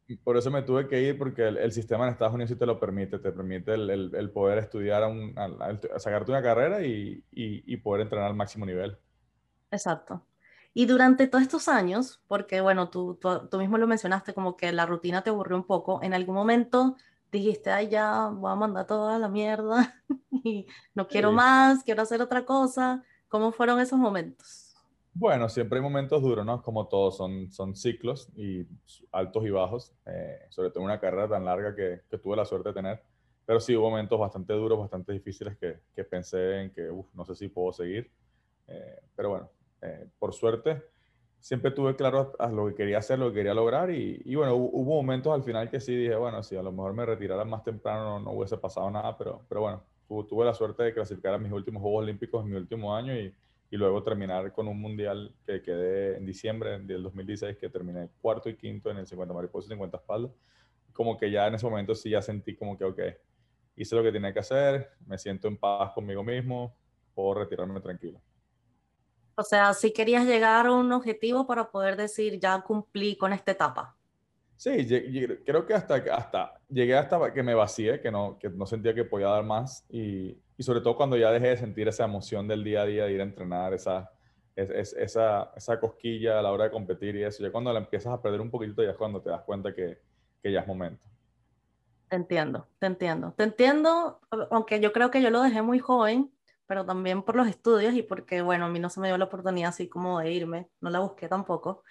Eso, 0.08 0.20
por 0.24 0.38
eso 0.38 0.50
me 0.50 0.62
tuve 0.62 0.88
que 0.88 1.02
ir 1.02 1.18
porque 1.18 1.46
el, 1.46 1.58
el, 1.58 1.72
sistema 1.72 2.06
en 2.06 2.12
Estados 2.12 2.32
Unidos 2.32 2.48
sí 2.48 2.56
te 2.56 2.64
lo 2.64 2.80
permite, 2.80 3.18
te 3.18 3.30
permite 3.30 3.74
el, 3.74 3.90
el, 3.90 4.14
el 4.14 4.30
poder 4.30 4.56
estudiar, 4.56 5.02
a 5.02 5.08
un, 5.08 5.38
a, 5.38 5.48
a 5.94 5.98
sacarte 5.98 6.30
una 6.30 6.42
carrera 6.42 6.80
y, 6.80 7.22
y, 7.30 7.74
y, 7.74 7.76
poder 7.76 8.02
entrenar 8.02 8.28
al 8.28 8.36
máximo 8.36 8.64
nivel. 8.64 8.96
Exacto. 9.70 10.24
Y 10.78 10.84
durante 10.84 11.26
todos 11.26 11.40
estos 11.40 11.68
años, 11.68 12.20
porque 12.28 12.60
bueno, 12.60 12.90
tú, 12.90 13.14
tú, 13.18 13.48
tú, 13.50 13.56
mismo 13.56 13.78
lo 13.78 13.86
mencionaste, 13.86 14.34
como 14.34 14.58
que 14.58 14.72
la 14.72 14.84
rutina 14.84 15.22
te 15.22 15.30
aburrió 15.30 15.56
un 15.56 15.64
poco, 15.64 16.02
en 16.02 16.12
algún 16.12 16.34
momento 16.34 16.96
dijiste, 17.32 17.70
ay, 17.70 17.88
ya 17.88 18.26
voy 18.28 18.52
a 18.52 18.56
mandar 18.56 18.86
toda 18.86 19.18
la 19.18 19.30
mierda 19.30 19.94
y 20.30 20.66
no 20.94 21.08
quiero 21.08 21.30
sí. 21.30 21.36
más, 21.36 21.82
quiero 21.82 22.02
hacer 22.02 22.20
otra 22.20 22.44
cosa. 22.44 23.02
¿Cómo 23.28 23.52
fueron 23.52 23.80
esos 23.80 23.98
momentos? 23.98 24.76
Bueno, 25.14 25.48
siempre 25.48 25.78
hay 25.78 25.82
momentos 25.82 26.20
duros, 26.20 26.44
¿no? 26.44 26.60
Como 26.60 26.86
todos, 26.88 27.16
son, 27.16 27.50
son 27.50 27.74
ciclos 27.74 28.28
y 28.36 28.66
altos 29.12 29.46
y 29.46 29.50
bajos, 29.50 29.94
eh, 30.04 30.40
sobre 30.50 30.68
todo 30.68 30.80
en 30.80 30.90
una 30.90 31.00
carrera 31.00 31.26
tan 31.26 31.46
larga 31.46 31.74
que, 31.74 32.02
que, 32.10 32.18
tuve 32.18 32.36
la 32.36 32.44
suerte 32.44 32.68
de 32.68 32.74
tener. 32.74 33.02
Pero 33.46 33.60
sí 33.60 33.74
hubo 33.74 33.88
momentos 33.88 34.20
bastante 34.20 34.52
duros, 34.52 34.78
bastante 34.78 35.14
difíciles 35.14 35.56
que, 35.56 35.78
que 35.94 36.04
pensé 36.04 36.60
en 36.60 36.70
que, 36.70 36.90
uf, 36.90 37.06
no 37.14 37.24
sé 37.24 37.34
si 37.34 37.48
puedo 37.48 37.72
seguir. 37.72 38.10
Eh, 38.68 39.00
pero 39.14 39.30
bueno, 39.30 39.50
eh, 39.82 40.08
por 40.18 40.34
suerte, 40.34 40.82
siempre 41.40 41.70
tuve 41.70 41.96
claro 41.96 42.32
lo 42.52 42.68
que 42.68 42.74
quería 42.74 42.98
hacer, 42.98 43.18
lo 43.18 43.28
que 43.28 43.36
quería 43.36 43.54
lograr. 43.54 43.90
Y, 43.90 44.20
y, 44.24 44.34
bueno, 44.34 44.54
hubo 44.56 44.96
momentos 44.96 45.32
al 45.32 45.42
final 45.42 45.70
que 45.70 45.80
sí 45.80 45.94
dije, 45.94 46.16
bueno, 46.16 46.42
si 46.42 46.56
a 46.56 46.62
lo 46.62 46.72
mejor 46.72 46.94
me 46.94 47.06
retirara 47.06 47.44
más 47.44 47.62
temprano 47.62 48.20
no, 48.20 48.32
hubiese 48.32 48.58
pasado 48.58 48.90
nada, 48.90 49.16
pero, 49.16 49.42
pero 49.48 49.60
bueno, 49.62 49.82
tuve 50.08 50.44
la 50.44 50.54
suerte 50.54 50.82
de 50.82 50.94
clasificar 50.94 51.34
a 51.34 51.38
mis 51.38 51.52
últimos 51.52 51.82
Juegos 51.82 52.02
Olímpicos 52.02 52.44
en 52.44 52.50
mi 52.50 52.56
último 52.56 52.94
año 52.94 53.14
y 53.14 53.34
y 53.70 53.76
luego 53.76 54.02
terminar 54.02 54.52
con 54.52 54.68
un 54.68 54.80
mundial 54.80 55.34
que 55.44 55.60
quedé 55.60 56.16
en 56.16 56.24
diciembre 56.24 56.78
del 56.80 57.02
2016, 57.02 57.56
que 57.56 57.68
terminé 57.68 58.08
cuarto 58.20 58.48
y 58.48 58.56
quinto 58.56 58.90
en 58.90 58.98
el 58.98 59.06
50 59.06 59.34
mariposa 59.34 59.66
y 59.66 59.70
50 59.70 59.96
espaldas. 59.96 60.30
Como 60.92 61.16
que 61.18 61.30
ya 61.30 61.46
en 61.46 61.54
ese 61.54 61.66
momento 61.66 61.94
sí 61.94 62.10
ya 62.10 62.22
sentí 62.22 62.54
como 62.54 62.78
que, 62.78 62.84
ok, 62.84 63.00
hice 63.76 63.96
lo 63.96 64.02
que 64.02 64.12
tenía 64.12 64.32
que 64.32 64.38
hacer, 64.38 64.90
me 65.06 65.18
siento 65.18 65.48
en 65.48 65.56
paz 65.56 65.92
conmigo 65.92 66.22
mismo, 66.22 66.76
puedo 67.14 67.34
retirarme 67.34 67.80
tranquilo. 67.80 68.20
O 69.36 69.42
sea, 69.42 69.74
si 69.74 69.92
querías 69.92 70.24
llegar 70.24 70.66
a 70.66 70.72
un 70.72 70.90
objetivo 70.92 71.46
para 71.46 71.70
poder 71.70 71.96
decir, 71.96 72.40
ya 72.40 72.60
cumplí 72.62 73.16
con 73.16 73.32
esta 73.32 73.52
etapa. 73.52 73.94
Sí, 74.56 74.86
creo 75.44 75.66
que 75.66 75.74
hasta, 75.74 75.96
hasta 75.96 76.54
llegué 76.68 76.96
hasta 76.96 77.32
que 77.32 77.42
me 77.42 77.54
vacié, 77.54 78.00
que 78.00 78.10
no, 78.10 78.38
que 78.38 78.48
no 78.48 78.64
sentía 78.64 78.94
que 78.94 79.04
podía 79.04 79.28
dar 79.28 79.44
más 79.44 79.84
y, 79.90 80.38
y 80.56 80.62
sobre 80.62 80.80
todo 80.80 80.96
cuando 80.96 81.18
ya 81.18 81.30
dejé 81.30 81.48
de 81.48 81.56
sentir 81.58 81.86
esa 81.88 82.04
emoción 82.04 82.48
del 82.48 82.64
día 82.64 82.80
a 82.80 82.86
día 82.86 83.04
de 83.04 83.12
ir 83.12 83.20
a 83.20 83.24
entrenar, 83.24 83.74
esa, 83.74 84.10
es, 84.56 84.94
esa, 84.94 85.52
esa 85.54 85.78
cosquilla 85.78 86.38
a 86.38 86.42
la 86.42 86.50
hora 86.50 86.64
de 86.64 86.70
competir 86.70 87.16
y 87.16 87.24
eso, 87.24 87.42
ya 87.42 87.52
cuando 87.52 87.70
la 87.70 87.80
empiezas 87.80 88.14
a 88.14 88.22
perder 88.22 88.40
un 88.40 88.50
poquito 88.50 88.82
ya 88.82 88.92
es 88.92 88.96
cuando 88.96 89.20
te 89.20 89.28
das 89.28 89.42
cuenta 89.42 89.74
que, 89.74 89.98
que 90.42 90.50
ya 90.50 90.60
es 90.60 90.66
momento. 90.66 91.04
Te 92.08 92.16
entiendo, 92.16 92.66
te 92.78 92.86
entiendo. 92.86 93.34
Te 93.36 93.42
entiendo, 93.42 94.20
aunque 94.50 94.80
yo 94.80 94.92
creo 94.92 95.10
que 95.10 95.20
yo 95.20 95.28
lo 95.28 95.42
dejé 95.42 95.60
muy 95.60 95.80
joven, 95.80 96.32
pero 96.66 96.84
también 96.84 97.22
por 97.22 97.36
los 97.36 97.48
estudios 97.48 97.94
y 97.94 98.02
porque, 98.02 98.42
bueno, 98.42 98.66
a 98.66 98.68
mí 98.68 98.78
no 98.78 98.90
se 98.90 99.00
me 99.00 99.08
dio 99.08 99.18
la 99.18 99.26
oportunidad 99.26 99.70
así 99.70 99.88
como 99.88 100.20
de 100.20 100.32
irme, 100.32 100.68
no 100.80 100.90
la 100.90 101.00
busqué 101.00 101.28
tampoco. 101.28 101.84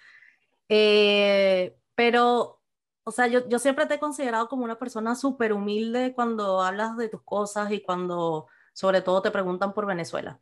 Eh, 0.68 1.76
pero, 1.94 2.60
o 3.04 3.10
sea, 3.10 3.26
yo, 3.26 3.48
yo 3.48 3.58
siempre 3.58 3.86
te 3.86 3.94
he 3.94 3.98
considerado 3.98 4.48
como 4.48 4.64
una 4.64 4.78
persona 4.78 5.14
súper 5.14 5.52
humilde 5.52 6.14
cuando 6.14 6.62
hablas 6.62 6.96
de 6.96 7.08
tus 7.08 7.22
cosas 7.22 7.72
y 7.72 7.82
cuando 7.82 8.48
sobre 8.72 9.00
todo 9.02 9.22
te 9.22 9.30
preguntan 9.30 9.72
por 9.72 9.86
Venezuela. 9.86 10.40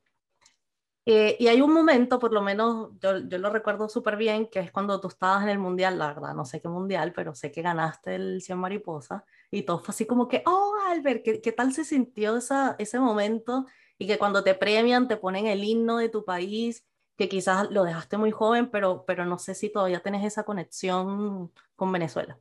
Eh, 1.06 1.36
y 1.38 1.48
hay 1.48 1.60
un 1.60 1.72
momento, 1.72 2.18
por 2.18 2.32
lo 2.32 2.40
menos 2.40 2.90
yo, 2.98 3.18
yo 3.28 3.38
lo 3.38 3.50
recuerdo 3.50 3.88
súper 3.90 4.16
bien, 4.16 4.48
que 4.48 4.60
es 4.60 4.72
cuando 4.72 5.00
tú 5.00 5.08
estabas 5.08 5.42
en 5.42 5.50
el 5.50 5.58
mundial, 5.58 5.98
la 5.98 6.08
verdad, 6.08 6.34
no 6.34 6.46
sé 6.46 6.62
qué 6.62 6.68
mundial, 6.68 7.12
pero 7.14 7.34
sé 7.34 7.52
que 7.52 7.60
ganaste 7.60 8.14
el 8.14 8.40
100 8.40 8.58
mariposa 8.58 9.24
y 9.50 9.62
todo 9.64 9.78
fue 9.80 9.92
así 9.92 10.06
como 10.06 10.28
que, 10.28 10.42
oh, 10.46 10.74
Albert, 10.88 11.22
¿qué, 11.22 11.40
qué 11.42 11.52
tal 11.52 11.74
se 11.74 11.84
sintió 11.84 12.36
esa, 12.38 12.74
ese 12.78 12.98
momento? 12.98 13.66
Y 13.98 14.06
que 14.06 14.18
cuando 14.18 14.42
te 14.42 14.54
premian 14.54 15.08
te 15.08 15.16
ponen 15.16 15.46
el 15.46 15.64
himno 15.64 15.98
de 15.98 16.08
tu 16.08 16.24
país, 16.24 16.84
que 17.16 17.28
quizás 17.28 17.70
lo 17.70 17.84
dejaste 17.84 18.16
muy 18.16 18.30
joven, 18.30 18.70
pero, 18.70 19.04
pero 19.06 19.24
no 19.24 19.38
sé 19.38 19.54
si 19.54 19.70
todavía 19.70 20.00
tienes 20.00 20.24
esa 20.24 20.44
conexión 20.44 21.52
con 21.76 21.92
Venezuela. 21.92 22.38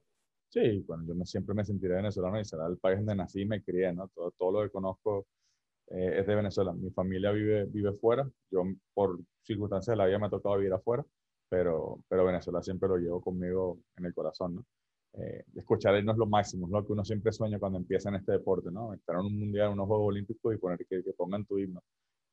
Sí, 0.50 0.84
bueno, 0.88 1.04
yo 1.08 1.16
me, 1.16 1.26
siempre 1.26 1.56
me 1.56 1.66
sentiré 1.66 1.96
venezolano 1.96 2.40
y 2.40 2.46
será 2.46 2.68
el 2.68 2.78
país 2.78 2.98
donde 2.98 3.16
nací 3.16 3.42
y 3.42 3.46
me 3.46 3.64
crié, 3.64 3.92
¿no? 3.92 4.08
Todo, 4.10 4.32
todo 4.32 4.52
lo 4.52 4.64
que 4.64 4.72
conozco 4.72 5.26
eh, 5.88 6.20
es 6.20 6.28
de 6.28 6.36
Venezuela. 6.36 6.74
Mi 6.74 6.92
familia 6.92 7.32
vive, 7.32 7.66
vive 7.66 7.94
fuera. 7.94 8.30
Yo, 8.52 8.64
por 8.94 9.20
circunstancias 9.42 9.94
de 9.94 9.98
la 9.98 10.06
vida, 10.06 10.20
me 10.20 10.28
ha 10.28 10.30
tocado 10.30 10.58
vivir 10.58 10.74
afuera, 10.74 11.06
pero, 11.50 12.04
pero 12.08 12.26
Venezuela 12.26 12.62
siempre 12.62 12.90
lo 12.90 12.98
llevo 12.98 13.22
conmigo 13.22 13.80
en 13.98 14.06
el 14.06 14.14
corazón, 14.14 14.56
¿no? 14.56 14.66
Eh, 15.16 15.44
escuchar 15.56 16.04
no 16.04 16.12
es 16.12 16.18
lo 16.18 16.26
máximo, 16.26 16.66
es 16.66 16.72
lo 16.72 16.86
que 16.86 16.94
uno 16.94 17.06
siempre 17.06 17.32
sueña 17.32 17.60
cuando 17.60 17.78
empieza 17.78 18.10
en 18.10 18.16
este 18.16 18.32
deporte, 18.34 18.72
¿no? 18.72 18.94
Estar 18.94 19.16
en 19.16 19.26
un 19.26 19.40
mundial, 19.40 19.68
en 19.68 19.74
unos 19.74 19.88
Juegos 19.88 20.08
Olímpicos 20.08 20.56
y 20.56 20.58
poner 20.58 20.80
que, 20.90 21.04
que 21.04 21.14
pongan 21.14 21.46
tu 21.46 21.60
himno. 21.60 21.84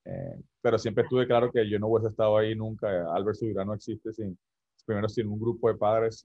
Eh, 0.05 0.41
pero 0.63 0.79
siempre 0.79 1.05
estuve 1.05 1.27
claro 1.27 1.51
que 1.53 1.69
yo 1.69 1.79
no 1.79 1.89
hubiese 1.89 2.09
estado 2.09 2.39
ahí 2.39 2.55
nunca. 2.55 2.89
Albert 3.15 3.37
Subirá 3.37 3.65
no 3.65 3.75
existe 3.75 4.13
sin, 4.13 4.39
primero 4.87 5.09
sin 5.09 5.29
un 5.29 5.39
grupo 5.39 5.69
de 5.69 5.77
padres, 5.77 6.23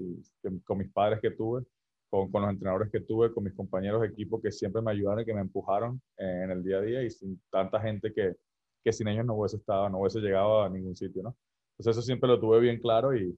con 0.64 0.78
mis 0.78 0.92
padres 0.92 1.20
que 1.22 1.32
tuve, 1.32 1.64
con, 2.10 2.30
los 2.32 2.50
entrenadores 2.50 2.92
que 2.92 3.02
tuve, 3.02 3.34
con 3.34 3.44
mis 3.44 3.54
compañeros 3.54 4.02
de 4.02 4.08
equipo 4.08 4.42
que 4.42 4.52
siempre 4.52 4.82
me 4.82 4.92
ayudaron 4.92 5.22
y 5.22 5.26
que 5.26 5.34
me 5.34 5.42
empujaron 5.42 6.02
eh, 6.18 6.42
en 6.46 6.52
el 6.52 6.64
día 6.64 6.78
a 6.78 6.82
día 6.82 7.04
y 7.04 7.10
sin 7.10 7.42
tanta 7.52 7.82
gente 7.82 8.14
que, 8.14 8.36
que 8.84 8.94
sin 8.94 9.08
ellos 9.08 9.26
no 9.26 9.36
hubiese 9.36 9.58
estado, 9.58 9.90
no 9.90 10.00
hubiese 10.00 10.20
llegado 10.20 10.64
a 10.64 10.70
ningún 10.70 10.96
sitio, 10.96 11.24
¿no? 11.24 11.36
Entonces 11.78 11.98
eso 11.98 12.06
siempre 12.06 12.30
lo 12.30 12.40
tuve 12.40 12.60
bien 12.60 12.80
claro 12.80 13.16
y, 13.16 13.38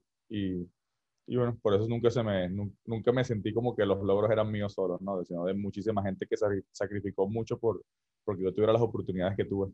y 1.28 1.36
bueno, 1.36 1.58
por 1.62 1.74
eso 1.74 1.88
nunca, 1.90 2.10
se 2.10 2.24
me, 2.24 2.50
nunca 2.50 3.12
me 3.12 3.26
sentí 3.26 3.54
como 3.54 3.76
que 3.76 3.86
los 3.86 4.02
logros 4.02 4.32
eran 4.32 4.50
míos 4.50 4.74
solos, 4.74 5.02
¿no? 5.02 5.24
Sino 5.26 5.44
de 5.44 5.54
muchísima 5.54 6.02
gente 6.02 6.26
que 6.26 6.38
sacrificó 6.72 7.28
mucho 7.28 7.60
por, 7.60 7.84
porque 8.24 8.44
yo 8.44 8.54
tuviera 8.54 8.72
las 8.72 8.82
oportunidades 8.82 9.36
que 9.36 9.44
tuve. 9.44 9.74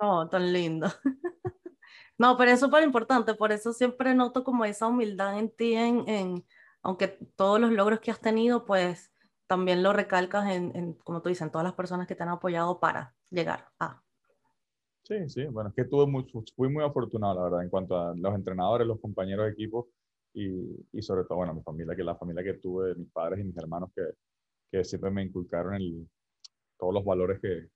Oh, 0.00 0.28
tan 0.28 0.52
lindo. 0.52 0.88
no, 2.18 2.36
pero 2.36 2.50
es 2.50 2.58
súper 2.58 2.82
importante, 2.82 3.34
por 3.34 3.52
eso 3.52 3.72
siempre 3.72 4.16
noto 4.16 4.42
como 4.42 4.64
esa 4.64 4.88
humildad 4.88 5.38
en 5.38 5.48
ti, 5.48 5.74
en, 5.74 6.08
en 6.08 6.44
aunque 6.82 7.06
todos 7.36 7.60
los 7.60 7.70
logros 7.70 8.00
que 8.00 8.10
has 8.10 8.20
tenido, 8.20 8.64
pues 8.64 9.12
también 9.46 9.84
lo 9.84 9.92
recalcas 9.92 10.50
en, 10.50 10.74
en, 10.74 10.94
como 10.94 11.22
tú 11.22 11.28
dices, 11.28 11.42
en 11.42 11.52
todas 11.52 11.64
las 11.64 11.74
personas 11.74 12.08
que 12.08 12.16
te 12.16 12.24
han 12.24 12.30
apoyado 12.30 12.80
para 12.80 13.14
llegar 13.30 13.68
a. 13.78 14.02
Sí, 15.04 15.28
sí, 15.28 15.46
bueno, 15.46 15.70
es 15.70 15.76
que 15.76 15.84
tuve 15.84 16.06
muy, 16.06 16.26
fui 16.56 16.68
muy 16.68 16.82
afortunado, 16.84 17.34
la 17.36 17.42
verdad, 17.44 17.62
en 17.62 17.70
cuanto 17.70 17.96
a 17.96 18.12
los 18.16 18.34
entrenadores, 18.34 18.88
los 18.88 19.00
compañeros 19.00 19.46
de 19.46 19.52
equipo 19.52 19.88
y, 20.34 20.86
y 20.92 21.02
sobre 21.02 21.24
todo, 21.24 21.38
bueno, 21.38 21.54
mi 21.54 21.62
familia, 21.62 21.96
que 21.96 22.04
la 22.04 22.16
familia 22.16 22.44
que 22.44 22.54
tuve, 22.54 22.94
mis 22.94 23.10
padres 23.10 23.40
y 23.40 23.44
mis 23.44 23.56
hermanos 23.56 23.90
que, 23.94 24.02
que 24.70 24.84
siempre 24.84 25.10
me 25.10 25.22
inculcaron 25.22 25.74
el, 25.74 26.08
todos 26.78 26.94
los 26.94 27.04
valores 27.04 27.40
que, 27.40 27.68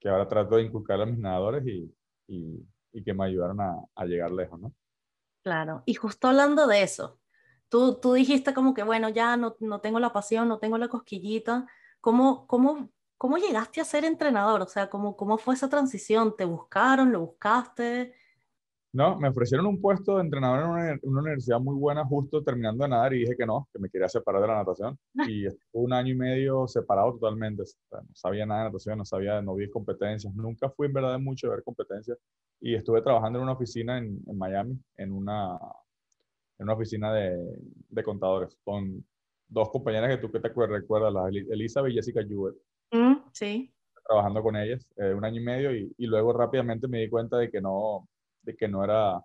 que 0.00 0.08
ahora 0.08 0.28
trato 0.28 0.56
de 0.56 0.64
inculcar 0.64 1.00
a 1.00 1.06
mis 1.06 1.18
nadadores 1.18 1.66
y, 1.66 1.94
y, 2.28 2.66
y 2.92 3.04
que 3.04 3.14
me 3.14 3.24
ayudaron 3.24 3.60
a, 3.60 3.84
a, 3.94 4.04
llegar 4.04 4.30
lejos, 4.30 4.60
¿no? 4.60 4.72
Claro, 5.42 5.82
y 5.86 5.94
justo 5.94 6.28
hablando 6.28 6.66
de 6.66 6.82
eso, 6.82 7.20
Tú, 7.72 7.98
tú 7.98 8.12
dijiste 8.12 8.52
como 8.52 8.74
que, 8.74 8.82
bueno, 8.82 9.08
ya 9.08 9.34
no, 9.38 9.56
no 9.60 9.80
tengo 9.80 9.98
la 9.98 10.12
pasión, 10.12 10.46
no 10.46 10.58
tengo 10.58 10.76
la 10.76 10.88
cosquillita. 10.88 11.66
¿Cómo, 12.02 12.46
cómo, 12.46 12.90
cómo 13.16 13.38
llegaste 13.38 13.80
a 13.80 13.84
ser 13.86 14.04
entrenador? 14.04 14.60
O 14.60 14.66
sea, 14.66 14.90
¿cómo, 14.90 15.16
¿cómo 15.16 15.38
fue 15.38 15.54
esa 15.54 15.70
transición? 15.70 16.36
¿Te 16.36 16.44
buscaron? 16.44 17.12
¿Lo 17.12 17.20
buscaste? 17.20 18.14
No, 18.94 19.18
me 19.18 19.28
ofrecieron 19.28 19.66
un 19.66 19.80
puesto 19.80 20.16
de 20.16 20.24
entrenador 20.24 20.60
en 20.60 20.68
una, 20.68 21.00
una, 21.02 21.20
universidad 21.22 21.58
muy 21.58 21.74
buena 21.74 22.04
justo 22.04 22.42
terminando 22.42 22.84
de 22.84 22.90
nadar 22.90 23.14
y 23.14 23.20
dije 23.20 23.34
que 23.38 23.46
no, 23.46 23.66
que 23.72 23.78
me 23.78 23.88
quería 23.88 24.06
separar 24.06 24.42
de 24.42 24.48
la 24.48 24.56
natación. 24.56 24.98
Y 25.26 25.46
estuve 25.46 25.82
un 25.84 25.94
año 25.94 26.12
y 26.12 26.16
medio 26.16 26.68
separado 26.68 27.14
totalmente. 27.14 27.62
No 27.90 28.02
sabía 28.12 28.44
nada 28.44 28.64
de 28.64 28.66
natación, 28.66 28.98
no 28.98 29.06
sabía, 29.06 29.40
no 29.40 29.54
vi 29.54 29.70
competencias. 29.70 30.34
Nunca 30.34 30.68
fui 30.68 30.88
en 30.88 30.92
verdad 30.92 31.18
mucho 31.18 31.46
de 31.46 31.54
ver 31.54 31.64
competencias. 31.64 32.18
Y 32.60 32.74
estuve 32.74 33.00
trabajando 33.00 33.38
en 33.38 33.44
una 33.44 33.52
oficina 33.52 33.96
en, 33.96 34.20
en 34.26 34.36
Miami, 34.36 34.78
en 34.98 35.12
una, 35.12 35.58
en 36.58 36.64
una 36.64 36.74
oficina 36.74 37.14
de, 37.14 37.38
de, 37.88 38.02
contadores 38.02 38.58
con 38.62 39.02
dos 39.48 39.70
compañeras 39.70 40.10
que 40.10 40.18
tú 40.18 40.30
que 40.30 40.38
te 40.38 40.48
recuerdas, 40.48 41.12
la 41.14 41.28
Elizabeth 41.28 41.92
y 41.92 41.94
Jessica 41.94 42.22
Jewett. 42.22 42.56
Mm, 42.90 43.14
sí. 43.32 43.72
Trabajando 44.06 44.42
con 44.42 44.56
ellas 44.56 44.86
eh, 44.96 45.14
un 45.14 45.24
año 45.24 45.40
y 45.40 45.44
medio 45.44 45.74
y, 45.74 45.94
y, 45.96 46.06
luego 46.06 46.32
rápidamente 46.34 46.88
me 46.88 46.98
di 46.98 47.08
cuenta 47.08 47.38
de 47.38 47.50
que 47.50 47.60
no, 47.60 48.06
de 48.42 48.56
que 48.56 48.68
no 48.68 48.84
era... 48.84 49.22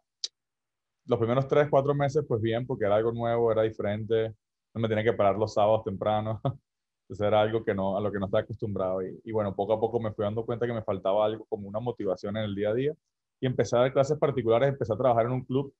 Los 1.05 1.19
primeros 1.19 1.47
tres, 1.47 1.67
cuatro 1.69 1.95
meses, 1.95 2.25
pues 2.27 2.41
bien, 2.41 2.65
porque 2.67 2.85
era 2.85 2.95
algo 2.95 3.11
nuevo, 3.13 3.51
era 3.51 3.63
diferente, 3.63 4.33
no 4.73 4.81
me 4.81 4.89
tenía 4.89 5.03
que 5.03 5.13
parar 5.13 5.37
los 5.37 5.53
sábados 5.53 5.83
temprano. 5.83 6.41
Entonces 7.03 7.25
era 7.27 7.41
algo 7.41 7.63
que 7.63 7.73
no, 7.73 7.97
a 7.97 8.01
lo 8.01 8.11
que 8.11 8.19
no 8.19 8.25
estaba 8.25 8.43
acostumbrado. 8.43 9.01
Y, 9.01 9.21
y, 9.23 9.31
bueno, 9.31 9.55
poco 9.55 9.73
a 9.73 9.79
poco 9.79 9.99
me 10.01 10.11
fui 10.11 10.23
dando 10.25 10.45
cuenta 10.45 10.67
que 10.67 10.73
me 10.73 10.83
faltaba 10.83 11.25
algo 11.25 11.45
como 11.45 11.67
una 11.69 11.79
motivación 11.79 12.35
en 12.37 12.43
el 12.43 12.55
día 12.55 12.71
a 12.71 12.73
día. 12.73 12.93
Y 13.39 13.45
empecé 13.45 13.77
a 13.77 13.79
dar 13.81 13.93
clases 13.93 14.17
particulares, 14.17 14.69
empecé 14.69 14.93
a 14.93 14.97
trabajar 14.97 15.25
en 15.27 15.31
un 15.33 15.45
club 15.45 15.73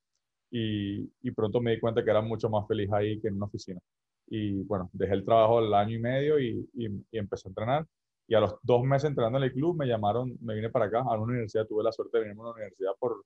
y, 0.52 1.12
y, 1.22 1.32
pronto 1.32 1.60
me 1.62 1.72
di 1.72 1.80
cuenta 1.80 2.04
que 2.04 2.10
era 2.10 2.22
mucho 2.22 2.50
más 2.50 2.68
feliz 2.68 2.92
ahí 2.94 3.20
que 3.20 3.28
en 3.28 3.36
una 3.36 3.46
oficina. 3.48 3.82
Y 4.28 4.64
bueno, 4.64 4.90
dejé 4.94 5.14
el 5.14 5.26
trabajo 5.26 5.60
al 5.60 5.74
año 5.74 5.96
y 5.96 6.00
medio 6.00 6.40
y, 6.40 6.70
y, 6.74 6.86
y, 7.12 7.18
empecé 7.18 7.48
a 7.48 7.52
entrenar. 7.52 7.88
Y 8.28 8.36
a 8.36 8.42
los 8.42 8.56
dos 8.62 8.84
meses 8.84 9.10
entrenando 9.10 9.38
en 9.38 9.46
el 9.46 9.54
club 9.54 9.78
me 9.78 9.88
llamaron, 9.88 10.38
me 10.42 10.54
vine 10.54 10.70
para 10.70 10.86
acá 10.86 11.00
a 11.00 11.14
una 11.14 11.24
universidad, 11.24 11.66
tuve 11.66 11.84
la 11.84 11.92
suerte 11.92 12.18
de 12.18 12.24
venirme 12.24 12.42
a 12.42 12.46
una 12.48 12.54
universidad 12.56 12.92
por, 13.00 13.24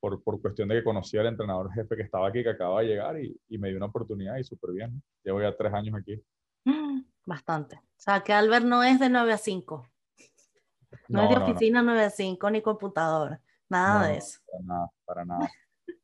por, 0.00 0.22
por 0.22 0.40
cuestión 0.40 0.68
de 0.68 0.76
que 0.76 0.84
conocí 0.84 1.18
al 1.18 1.26
entrenador 1.26 1.72
jefe 1.72 1.96
que 1.96 2.02
estaba 2.02 2.28
aquí, 2.28 2.42
que 2.42 2.50
acaba 2.50 2.80
de 2.80 2.86
llegar 2.86 3.20
y, 3.20 3.36
y 3.48 3.58
me 3.58 3.68
dio 3.68 3.78
una 3.78 3.86
oportunidad 3.86 4.36
y 4.36 4.44
súper 4.44 4.72
bien. 4.72 5.02
Llevo 5.24 5.42
ya 5.42 5.56
tres 5.56 5.72
años 5.74 5.96
aquí. 5.96 6.22
Bastante. 7.26 7.76
O 7.76 8.00
sea, 8.00 8.20
que 8.20 8.32
Albert 8.32 8.64
no 8.64 8.82
es 8.82 9.00
de 9.00 9.08
9 9.08 9.32
a 9.32 9.38
5. 9.38 9.86
No, 11.08 11.22
no 11.22 11.22
es 11.24 11.30
de 11.30 11.44
oficina 11.44 11.82
no, 11.82 11.88
no. 11.88 11.92
9 11.94 12.06
a 12.06 12.10
5 12.10 12.50
ni 12.50 12.62
computadora. 12.62 13.40
Nada 13.68 14.08
de 14.08 14.16
eso. 14.16 14.38
Para 14.46 14.64
nada, 14.64 14.90
para 15.04 15.24
nada. 15.24 15.50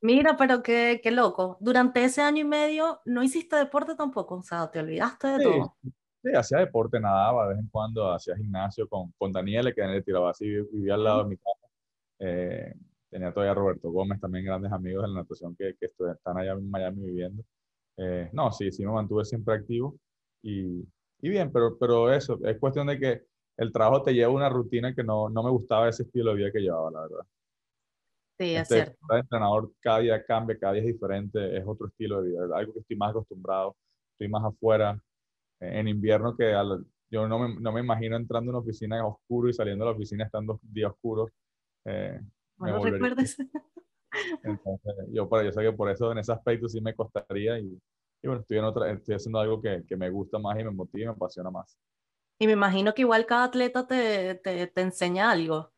Mira, 0.00 0.36
pero 0.36 0.62
qué, 0.62 1.00
qué, 1.02 1.10
loco. 1.10 1.58
Durante 1.60 2.04
ese 2.04 2.22
año 2.22 2.42
y 2.42 2.48
medio 2.48 3.02
no 3.04 3.22
hiciste 3.22 3.56
deporte 3.56 3.94
tampoco, 3.94 4.36
o 4.36 4.42
sea, 4.42 4.70
te 4.70 4.78
olvidaste 4.78 5.28
de 5.28 5.38
sí, 5.38 5.44
todo. 5.44 5.76
Sí, 6.22 6.30
hacía 6.34 6.58
deporte, 6.58 7.00
nadaba 7.00 7.44
de 7.44 7.54
vez 7.54 7.58
en 7.60 7.68
cuando, 7.68 8.12
hacía 8.12 8.36
gimnasio 8.36 8.86
con, 8.88 9.12
con 9.16 9.32
Daniel, 9.32 9.74
que 9.74 9.80
en 9.80 9.90
el 9.90 10.04
tiraba 10.04 10.30
así, 10.30 10.46
vivía 10.46 10.94
al 10.94 11.04
lado 11.04 11.24
de 11.24 11.30
mi 11.30 11.36
casa. 11.36 11.66
Eh, 12.18 12.74
tenía 13.08 13.32
todavía 13.32 13.52
a 13.52 13.54
Roberto 13.54 13.90
Gómez, 13.90 14.20
también 14.20 14.44
grandes 14.44 14.70
amigos 14.70 15.02
de 15.02 15.08
la 15.08 15.20
natación 15.20 15.56
que, 15.56 15.74
que 15.80 15.86
están 15.86 16.36
allá 16.36 16.52
en 16.52 16.70
Miami 16.70 17.06
viviendo. 17.06 17.42
Eh, 17.96 18.28
no, 18.32 18.52
sí, 18.52 18.70
sí 18.70 18.84
me 18.84 18.92
mantuve 18.92 19.24
siempre 19.24 19.54
activo 19.54 19.96
y, 20.42 20.86
y, 21.20 21.28
bien, 21.28 21.50
pero, 21.52 21.76
pero 21.78 22.12
eso, 22.12 22.38
es 22.44 22.58
cuestión 22.58 22.86
de 22.86 22.98
que 22.98 23.22
el 23.56 23.72
trabajo 23.72 24.02
te 24.02 24.14
lleva 24.14 24.32
a 24.32 24.34
una 24.34 24.48
rutina 24.48 24.94
que 24.94 25.04
no, 25.04 25.28
no 25.28 25.42
me 25.42 25.50
gustaba 25.50 25.88
ese 25.88 26.04
estilo 26.04 26.30
de 26.30 26.36
vida 26.36 26.52
que 26.52 26.60
llevaba, 26.60 26.90
la 26.90 27.00
verdad. 27.02 27.26
Sí, 28.38 28.54
es 28.54 28.62
este, 28.62 28.74
cierto. 28.74 29.06
Cada 29.06 29.20
entrenador 29.20 29.72
cada 29.80 29.98
día 29.98 30.24
cambia, 30.24 30.58
cada 30.58 30.72
día 30.74 30.82
es 30.82 30.88
diferente, 30.88 31.58
es 31.58 31.64
otro 31.66 31.88
estilo 31.88 32.22
de 32.22 32.30
vida, 32.30 32.42
algo 32.54 32.72
que 32.72 32.80
estoy 32.80 32.96
más 32.96 33.10
acostumbrado, 33.10 33.76
estoy 34.12 34.28
más 34.28 34.44
afuera. 34.44 34.98
En 35.60 35.88
invierno 35.88 36.36
que 36.36 36.52
yo 37.10 37.28
no 37.28 37.38
me, 37.38 37.60
no 37.60 37.72
me, 37.72 37.80
imagino 37.80 38.16
entrando 38.16 38.50
en 38.50 38.56
una 38.56 38.64
oficina 38.64 39.06
oscuro 39.06 39.48
y 39.48 39.52
saliendo 39.52 39.84
de 39.84 39.90
la 39.90 39.96
oficina 39.96 40.24
estando 40.24 40.58
días 40.62 40.90
oscuros. 40.90 41.30
Eh, 41.84 42.20
bueno, 42.56 42.82
recuerdes. 42.82 43.36
Entonces, 44.42 44.94
yo, 45.12 45.28
yo 45.30 45.52
sé 45.52 45.62
que 45.62 45.72
por 45.72 45.90
eso 45.90 46.10
en 46.12 46.18
ese 46.18 46.32
aspecto 46.32 46.68
sí 46.68 46.80
me 46.80 46.94
costaría 46.94 47.58
y, 47.58 47.78
y 48.22 48.26
bueno, 48.26 48.40
estoy, 48.40 48.58
en 48.58 48.64
otra, 48.64 48.90
estoy 48.90 49.14
haciendo 49.14 49.38
algo 49.38 49.60
que, 49.60 49.84
que, 49.86 49.96
me 49.96 50.10
gusta 50.10 50.38
más 50.38 50.58
y 50.58 50.64
me 50.64 50.70
motiva 50.70 51.04
y 51.04 51.06
me 51.06 51.12
apasiona 51.12 51.50
más. 51.50 51.76
Y 52.38 52.46
me 52.46 52.52
imagino 52.54 52.94
que 52.94 53.02
igual 53.02 53.26
cada 53.26 53.44
atleta 53.44 53.86
te, 53.86 54.36
te, 54.36 54.66
te 54.66 54.80
enseña 54.80 55.30
algo. 55.30 55.70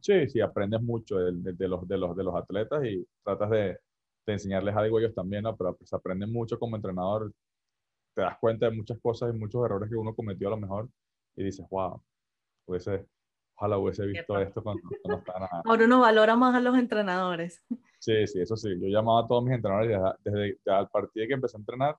Sí, 0.00 0.28
sí, 0.28 0.40
aprendes 0.40 0.82
mucho 0.82 1.16
de, 1.16 1.32
de, 1.32 1.52
de, 1.52 1.68
los, 1.68 1.86
de, 1.88 1.96
los, 1.96 2.16
de 2.16 2.24
los 2.24 2.34
atletas 2.34 2.84
y 2.84 3.06
tratas 3.22 3.48
de, 3.50 3.78
de 4.26 4.32
enseñarles 4.32 4.76
algo 4.76 4.96
a 4.96 5.00
ellos 5.00 5.14
también, 5.14 5.42
¿no? 5.42 5.56
pero 5.56 5.76
pues 5.76 5.92
aprendes 5.92 6.28
mucho 6.28 6.58
como 6.58 6.76
entrenador, 6.76 7.32
te 8.14 8.22
das 8.22 8.38
cuenta 8.38 8.66
de 8.66 8.76
muchas 8.76 8.98
cosas 9.00 9.34
y 9.34 9.38
muchos 9.38 9.64
errores 9.64 9.90
que 9.90 9.96
uno 9.96 10.14
cometió 10.14 10.48
a 10.48 10.52
lo 10.52 10.56
mejor 10.56 10.88
y 11.36 11.44
dices, 11.44 11.66
wow, 11.70 12.00
hubiese, 12.66 13.06
ojalá 13.56 13.78
hubiese 13.78 14.06
visto 14.06 14.38
esto 14.38 14.62
cuando, 14.62 14.82
cuando 15.02 15.18
estaba... 15.18 15.48
Ahora 15.64 15.84
uno 15.84 16.00
valora 16.00 16.36
más 16.36 16.54
a 16.54 16.60
los 16.60 16.76
entrenadores. 16.78 17.62
Sí, 17.98 18.26
sí, 18.26 18.40
eso 18.40 18.56
sí, 18.56 18.68
yo 18.80 18.88
llamaba 18.88 19.22
a 19.22 19.26
todos 19.26 19.44
mis 19.44 19.54
entrenadores 19.54 19.98
desde, 20.22 20.48
desde, 20.64 20.80
el 20.80 20.88
partido 20.88 21.26
que 21.26 21.34
empecé 21.34 21.56
a 21.56 21.60
entrenar, 21.60 21.96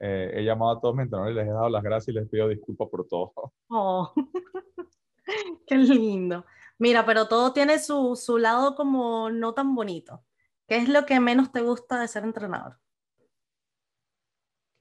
eh, 0.00 0.32
he 0.34 0.44
llamado 0.44 0.72
a 0.72 0.80
todos 0.80 0.96
mis 0.96 1.04
entrenadores 1.04 1.36
y 1.36 1.38
les 1.38 1.48
he 1.48 1.52
dado 1.52 1.68
las 1.68 1.82
gracias 1.82 2.08
y 2.08 2.18
les 2.18 2.28
pido 2.28 2.48
disculpas 2.48 2.88
por 2.88 3.06
todo. 3.06 3.32
Oh, 3.68 4.12
qué 5.66 5.76
lindo. 5.76 6.44
Mira, 6.78 7.06
pero 7.06 7.28
todo 7.28 7.52
tiene 7.52 7.78
su, 7.78 8.16
su 8.16 8.38
lado 8.38 8.74
como 8.74 9.30
no 9.30 9.54
tan 9.54 9.74
bonito. 9.74 10.24
¿Qué 10.66 10.76
es 10.76 10.88
lo 10.88 11.06
que 11.06 11.20
menos 11.20 11.52
te 11.52 11.60
gusta 11.60 12.00
de 12.00 12.08
ser 12.08 12.24
entrenador? 12.24 12.78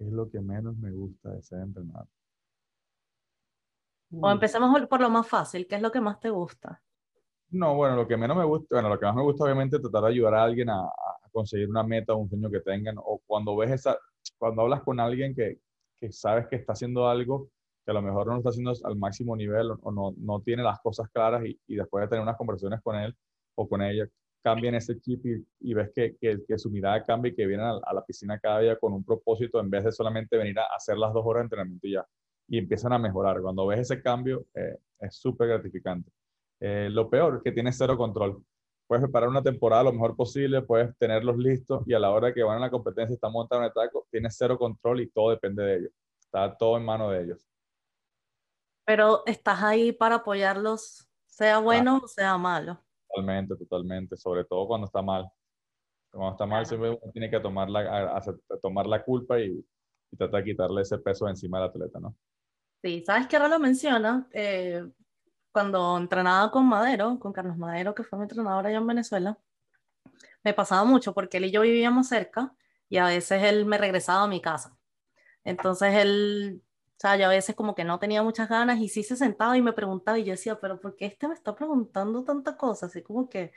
¿Qué 0.02 0.08
es 0.08 0.14
lo 0.14 0.28
que 0.32 0.42
menos 0.42 0.76
me 0.78 0.92
gusta 0.92 1.30
de 1.30 1.44
ser 1.44 1.60
entrenador? 1.60 2.08
O 4.20 4.32
empecemos 4.32 4.88
por 4.88 5.00
lo 5.00 5.12
más 5.12 5.28
fácil, 5.28 5.68
¿qué 5.68 5.76
es 5.76 5.82
lo 5.84 5.92
que 5.92 6.02
más 6.02 6.20
te 6.20 6.32
gusta? 6.32 6.82
No, 7.52 7.76
bueno, 7.76 7.98
lo 7.98 8.08
que 8.08 8.18
menos 8.18 8.36
me 8.36 8.44
gusta, 8.44 8.78
bueno, 8.78 8.90
lo 8.90 9.00
que 9.00 9.06
más 9.06 9.14
me 9.14 9.22
gusta 9.22 9.44
obviamente 9.44 9.76
es 9.76 9.82
tratar 9.84 10.02
de 10.02 10.10
ayudar 10.10 10.34
a 10.34 10.44
alguien 10.44 10.72
a, 10.72 10.90
conseguir 11.32 11.70
una 11.70 11.84
meta 11.84 12.14
o 12.14 12.18
un 12.18 12.28
sueño 12.28 12.50
que 12.50 12.62
tengan, 12.62 12.96
o 12.98 13.22
cuando 13.28 13.56
ves 13.56 13.70
esa, 13.70 13.96
cuando 14.40 14.64
hablas 14.64 14.82
con 14.82 15.00
alguien 15.00 15.36
que, 15.36 15.60
que 16.00 16.12
sabes 16.12 16.48
que 16.48 16.56
está 16.56 16.74
haciendo 16.74 17.08
algo 17.08 17.50
que 17.86 17.92
a 17.92 17.94
lo 17.94 18.02
mejor 18.02 18.26
no 18.26 18.34
lo 18.34 18.38
está 18.40 18.50
haciendo 18.50 18.74
al 18.84 18.96
máximo 18.96 19.36
nivel 19.36 19.70
o, 19.84 19.92
no, 19.92 20.16
no, 20.18 20.42
tiene 20.42 20.64
las 20.64 20.80
cosas 20.80 21.10
claras 21.12 21.46
y, 21.46 21.60
y, 21.68 21.76
después 21.76 22.02
de 22.02 22.08
tener 22.08 22.24
unas 22.24 22.38
conversaciones 22.38 22.82
con 22.82 22.96
él 22.96 23.16
o 23.54 23.70
con 23.70 23.84
ella, 23.84 24.08
cambian 24.42 24.76
ese 24.76 25.00
chip 25.00 25.26
y, 25.26 25.46
y 25.60 25.74
ves 25.74 25.92
que, 25.94 26.18
que, 26.20 26.58
su 26.58 26.70
mirada 26.70 27.04
cambia 27.04 27.32
y 27.32 27.36
que 27.36 27.46
vienen 27.46 27.66
a, 27.66 27.94
la 27.94 28.04
piscina 28.06 28.40
cada 28.40 28.60
día 28.60 28.78
con 28.78 28.94
un 28.94 29.04
propósito 29.04 29.60
en 29.60 29.70
vez 29.70 29.84
de 29.84 29.92
solamente 29.92 30.38
venir 30.38 30.60
a 30.60 30.66
hacer 30.76 30.98
las 30.98 31.14
dos 31.14 31.24
horas 31.26 31.42
de 31.42 31.46
entrenamiento 31.46 31.88
y 31.88 31.94
ya. 31.94 32.06
Y 32.48 32.58
empiezan 32.58 32.94
a 32.94 33.00
mejorar. 33.00 33.42
Cuando 33.42 33.68
ves 33.68 33.80
ese 33.80 34.02
cambio, 34.02 34.46
eh, 34.56 34.78
es 35.00 35.16
súper 35.16 35.48
gratificante. 35.48 36.12
Eh, 36.60 36.90
lo 36.92 37.10
peor, 37.10 37.42
que 37.42 37.52
tienes 37.52 37.78
cero 37.78 37.98
control. 37.98 38.44
Puedes 38.88 39.04
preparar 39.06 39.30
una 39.30 39.42
temporada 39.42 39.84
lo 39.84 39.94
mejor 39.94 40.16
posible, 40.16 40.62
puedes 40.62 40.96
tenerlos 40.98 41.38
listos 41.38 41.84
y 41.88 41.94
a 41.94 42.00
la 42.00 42.12
hora 42.12 42.34
que 42.34 42.44
van 42.44 42.58
a 42.58 42.62
la 42.62 42.70
competencia 42.70 43.14
están 43.14 43.32
montando 43.32 43.66
el 43.66 43.72
taco, 43.72 44.06
tienes 44.12 44.36
cero 44.38 44.58
control 44.58 45.02
y 45.02 45.10
todo 45.10 45.30
depende 45.30 45.64
de 45.64 45.78
ellos. 45.78 45.92
Está 46.20 46.58
todo 46.58 46.78
en 46.78 46.84
manos 46.84 47.12
de 47.12 47.24
ellos. 47.24 47.48
Pero 48.86 49.24
estás 49.26 49.64
ahí 49.64 49.94
para 49.94 50.16
apoyarlos, 50.16 51.08
sea 51.26 51.60
bueno 51.60 52.02
o 52.04 52.08
sea 52.08 52.38
malo. 52.38 52.82
Totalmente, 53.14 53.56
totalmente, 53.56 54.18
sobre 54.18 54.46
todo 54.46 54.68
cuando 54.68 54.88
está 54.88 55.02
mal. 55.02 55.30
Cuando 56.12 56.32
está 56.32 56.46
mal, 56.46 56.66
siempre 56.66 56.90
uno 56.90 57.12
tiene 57.12 57.30
que 57.30 57.40
tomar 57.40 57.70
la, 57.70 58.22
tomar 58.62 58.86
la 58.86 59.04
culpa 59.04 59.40
y, 59.40 59.64
y, 60.12 60.18
tratar 60.18 60.44
de 60.44 60.52
quitarle 60.52 60.82
ese 60.82 60.98
peso 60.98 61.28
encima 61.28 61.60
del 61.60 61.70
atleta, 61.70 62.00
¿no? 62.00 62.16
Sí, 62.84 63.04
¿sabes 63.06 63.28
qué 63.28 63.38
ahora 63.38 63.48
lo 63.48 63.60
menciona? 63.60 64.28
Eh, 64.32 64.84
cuando 65.52 65.98
entrenaba 65.98 66.52
con 66.52 66.66
Madero, 66.68 67.20
con 67.20 67.32
Carlos 67.32 67.58
Madero, 67.58 67.94
que 67.94 68.04
fue 68.04 68.18
mi 68.18 68.24
entrenador 68.24 68.66
allá 68.66 68.78
en 68.78 68.88
Venezuela, 68.88 69.38
me 70.44 70.54
pasaba 70.54 70.84
mucho 70.84 71.14
porque 71.14 71.38
él 71.38 71.46
y 71.46 71.52
yo 71.52 71.62
vivíamos 71.62 72.08
cerca 72.08 72.56
y 72.90 72.98
a 72.98 73.06
veces 73.06 73.44
él 73.44 73.66
me 73.66 73.78
regresaba 73.78 74.24
a 74.24 74.28
mi 74.28 74.42
casa. 74.42 74.78
Entonces 75.44 75.96
él, 75.96 76.64
sea, 77.02 77.18
yo 77.18 77.26
a 77.26 77.30
veces 77.30 77.56
como 77.56 77.76
que 77.76 77.84
no 77.84 78.00
tenía 78.00 78.24
muchas 78.24 78.50
ganas 78.50 78.80
y 78.80 78.90
sí 78.90 79.04
se 79.04 79.16
sentaba 79.18 79.58
y 79.58 79.62
me 79.62 79.74
preguntaba 79.74 80.20
y 80.20 80.24
yo 80.26 80.32
decía, 80.34 80.60
pero 80.60 80.80
¿por 80.80 80.96
qué 80.96 81.08
este 81.08 81.28
me 81.28 81.34
está 81.34 81.56
preguntando 81.56 82.24
tantas 82.24 82.56
cosas? 82.56 82.92
Así 82.92 83.02
como 83.04 83.30
que 83.30 83.52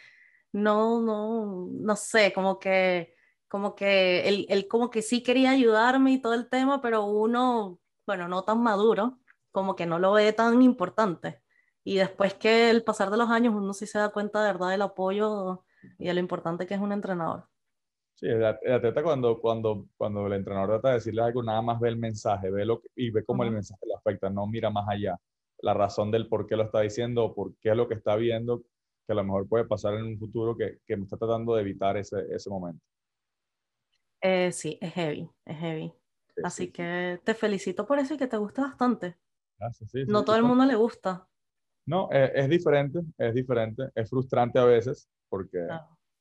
no, 0.53 1.01
no, 1.03 1.69
no 1.71 1.97
sé, 1.97 2.33
como 2.33 2.59
que, 2.59 3.15
como 3.49 3.75
que 3.75 4.29
él, 4.29 4.47
él 4.49 4.69
como 4.69 4.91
que 4.91 5.03
sí 5.03 5.23
quería 5.23 5.51
ayudarme 5.51 6.13
y 6.13 6.23
todo 6.23 6.35
el 6.35 6.49
tema, 6.49 6.81
pero 6.83 7.05
uno, 7.05 7.81
bueno, 8.07 8.29
no 8.29 8.45
tan 8.45 8.63
maduro, 8.63 9.21
como 9.53 9.77
que 9.77 9.87
no 9.87 9.99
lo 9.99 10.13
ve 10.13 10.33
tan 10.33 10.63
importante. 10.63 11.43
Y 11.85 11.97
después 11.97 12.35
que 12.35 12.71
el 12.71 12.85
pasar 12.85 13.11
de 13.11 13.19
los 13.19 13.31
años 13.31 13.55
uno 13.55 13.75
sí 13.75 13.87
se 13.87 13.99
da 13.99 14.11
cuenta 14.11 14.43
de 14.45 14.53
verdad 14.53 14.71
del 14.71 14.83
apoyo 14.83 15.65
y 15.99 16.07
de 16.07 16.15
lo 16.15 16.21
importante 16.21 16.67
que 16.67 16.75
es 16.75 16.81
un 16.81 16.93
entrenador. 16.93 17.49
Sí, 18.15 18.27
el 18.27 18.45
atleta 18.45 19.03
cuando, 19.03 19.41
cuando, 19.41 19.89
cuando 19.97 20.27
el 20.29 20.35
entrenador 20.35 20.71
trata 20.71 20.89
de 20.89 20.95
decirle 20.95 21.23
algo, 21.23 21.43
nada 21.43 21.63
más 21.63 21.81
ve 21.81 21.89
el 21.89 21.97
mensaje, 21.97 22.51
ve 22.51 22.65
lo 22.65 22.81
y 22.95 23.11
ve 23.11 23.25
cómo 23.25 23.43
el 23.43 23.51
mensaje 23.51 23.85
le 23.87 23.95
afecta, 23.95 24.31
no 24.31 24.47
mira 24.47 24.71
más 24.71 24.89
allá. 24.89 25.19
La 25.59 25.75
razón 25.75 26.11
del 26.11 26.29
por 26.29 26.47
qué 26.47 26.57
lo 26.57 26.63
está 26.63 26.81
diciendo 26.81 27.25
o 27.25 27.35
por 27.35 27.57
qué 27.57 27.71
es 27.71 27.77
lo 27.77 27.89
que 27.89 27.95
está 27.95 28.15
viendo, 28.15 28.63
que 29.07 29.13
a 29.13 29.15
lo 29.15 29.25
mejor 29.25 29.49
puede 29.49 29.65
pasar 29.65 29.95
en 29.95 30.05
un 30.05 30.19
futuro 30.19 30.57
que, 30.57 30.79
que 30.87 30.97
me 30.97 31.05
está 31.05 31.17
tratando 31.17 31.55
de 31.55 31.63
evitar 31.63 31.97
ese, 31.97 32.25
ese 32.31 32.51
momento. 32.51 32.85
Eh, 34.21 34.53
sí, 34.53 34.79
es 34.81 34.93
heavy, 34.95 35.29
es 35.45 35.57
heavy. 35.59 35.93
Así 36.43 36.71
que 36.71 37.21
te 37.25 37.35
felicito 37.35 37.87
por 37.87 37.99
eso 37.99 38.15
y 38.15 38.17
que 38.17 38.27
te 38.27 38.37
gusta 38.37 38.63
bastante. 38.63 39.17
Gracias, 39.59 39.93
no 40.09 40.25
todo 40.25 40.37
el 40.37 40.43
mundo 40.43 40.65
le 40.65 40.75
gusta. 40.75 41.29
No, 41.87 42.11
es, 42.11 42.31
es, 42.35 42.49
diferente, 42.49 43.01
es 43.19 43.35
diferente, 43.35 43.91
es 43.95 44.09
frustrante 44.09 44.59
a 44.59 44.65
veces 44.65 45.09
porque, 45.29 45.67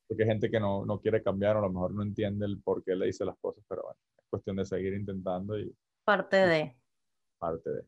porque 0.08 0.24
hay 0.24 0.30
gente 0.30 0.50
que 0.50 0.60
no, 0.60 0.86
no, 0.86 1.00
quiere 1.00 1.24
cambiar 1.24 1.56
o 1.56 1.60
a 1.60 1.62
lo 1.64 1.70
mejor 1.72 1.94
no 1.94 2.04
entiende 2.04 2.46
el 2.46 2.62
por 2.62 2.84
qué 2.84 2.96
le 2.96 3.08
dice 3.08 3.26
las 3.26 3.38
cosas, 3.38 3.64
pero 3.68 3.84
bueno, 3.84 3.98
es 4.18 4.26
cuestión 4.30 4.56
de 4.56 4.66
seguir 4.66 4.94
intentando 4.94 5.58
y... 5.58 5.76
Parte 6.04 6.38
de. 6.38 6.78
Parte 7.40 7.70
de. 7.70 7.86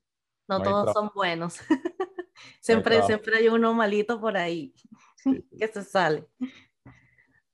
No, 0.47 0.61
todos 0.61 0.93
son 0.93 1.11
buenos. 1.13 1.59
siempre, 2.61 3.01
siempre 3.03 3.37
hay 3.37 3.47
uno 3.47 3.73
malito 3.73 4.19
por 4.19 4.37
ahí 4.37 4.73
que 5.59 5.67
se 5.67 5.83
sale. 5.83 6.27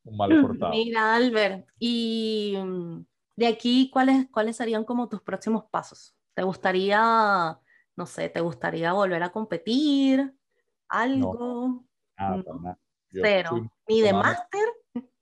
Un 0.03 0.17
mal 0.17 0.41
portado. 0.41 0.71
Mira, 0.71 1.15
Albert, 1.15 1.67
y 1.79 2.55
mm, 2.57 3.05
de 3.36 3.47
aquí, 3.47 3.89
¿cuáles, 3.91 4.27
¿cuáles 4.29 4.57
serían 4.57 4.83
como 4.83 5.09
tus 5.09 5.21
próximos 5.21 5.65
pasos? 5.65 6.15
¿Te 6.33 6.43
gustaría 6.43 7.59
no 7.95 8.05
sé, 8.05 8.29
¿te 8.29 8.41
gustaría 8.41 8.93
volver 8.93 9.21
a 9.23 9.31
competir? 9.31 10.33
¿Algo? 10.88 11.86
No, 12.17 12.77
Cero. 13.12 13.69
¿Ni 13.88 14.02
de 14.02 14.13
máster? 14.13 14.67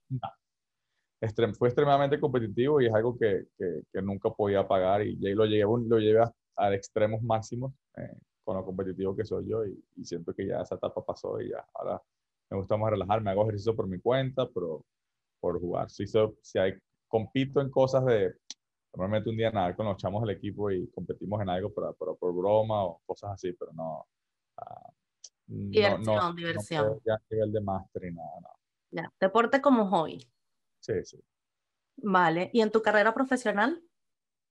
No. 0.08 1.54
fue 1.54 1.68
extremadamente 1.68 2.18
competitivo 2.18 2.80
y 2.80 2.86
es 2.86 2.94
algo 2.94 3.16
que, 3.18 3.46
que, 3.58 4.02
nunca 4.02 4.30
podía 4.30 4.66
pagar 4.66 5.02
y, 5.02 5.16
lo 5.16 5.44
llevé, 5.44 5.64
lo 5.86 5.98
llevé 5.98 6.24
a, 6.56 6.74
extremos 6.74 7.22
máximos 7.22 7.72
eh, 7.96 8.16
con 8.42 8.56
lo 8.56 8.64
competitivo 8.64 9.14
que 9.14 9.24
soy 9.24 9.48
yo 9.48 9.64
y, 9.64 10.04
siento 10.04 10.34
que 10.34 10.46
ya 10.46 10.62
esa 10.62 10.76
etapa 10.76 11.04
pasó 11.04 11.40
y 11.40 11.50
ya 11.50 11.64
ahora 11.74 12.02
me 12.50 12.58
gusta 12.58 12.76
más 12.76 12.90
relajarme, 12.90 13.30
hago 13.30 13.42
ejercicio 13.42 13.76
por 13.76 13.86
mi 13.86 14.00
cuenta, 14.00 14.48
pero 14.48 14.84
por 15.40 15.60
jugar. 15.60 15.90
Si, 15.90 16.04
si 16.06 16.58
hay, 16.58 16.74
compito 17.08 17.60
en 17.60 17.70
cosas 17.70 18.04
de 18.06 18.34
Normalmente 18.92 19.30
un 19.30 19.36
día 19.36 19.50
nada, 19.50 19.74
con 19.76 19.86
los 19.86 19.96
chamos 19.98 20.22
del 20.22 20.36
equipo 20.36 20.70
y 20.70 20.88
competimos 20.90 21.40
en 21.40 21.48
algo, 21.48 21.72
pero, 21.72 22.16
por 22.16 22.34
broma 22.34 22.84
o 22.84 23.00
cosas 23.06 23.32
así, 23.32 23.52
pero 23.52 23.72
no. 23.72 24.06
Uh, 24.58 24.92
diversión, 25.50 26.36
diversión. 26.36 27.00
ya 27.04 27.14
a 27.14 27.22
nivel 27.30 27.52
de 27.52 27.60
máster 27.60 28.04
y 28.04 28.14
nada, 28.14 28.40
no. 28.42 28.48
Ya, 28.90 29.12
deporte 29.20 29.60
como 29.60 29.86
hobby. 29.88 30.18
Sí, 30.80 30.94
sí. 31.04 31.22
Vale, 31.96 32.50
¿y 32.52 32.60
en 32.60 32.70
tu 32.70 32.80
carrera 32.82 33.12
profesional? 33.14 33.82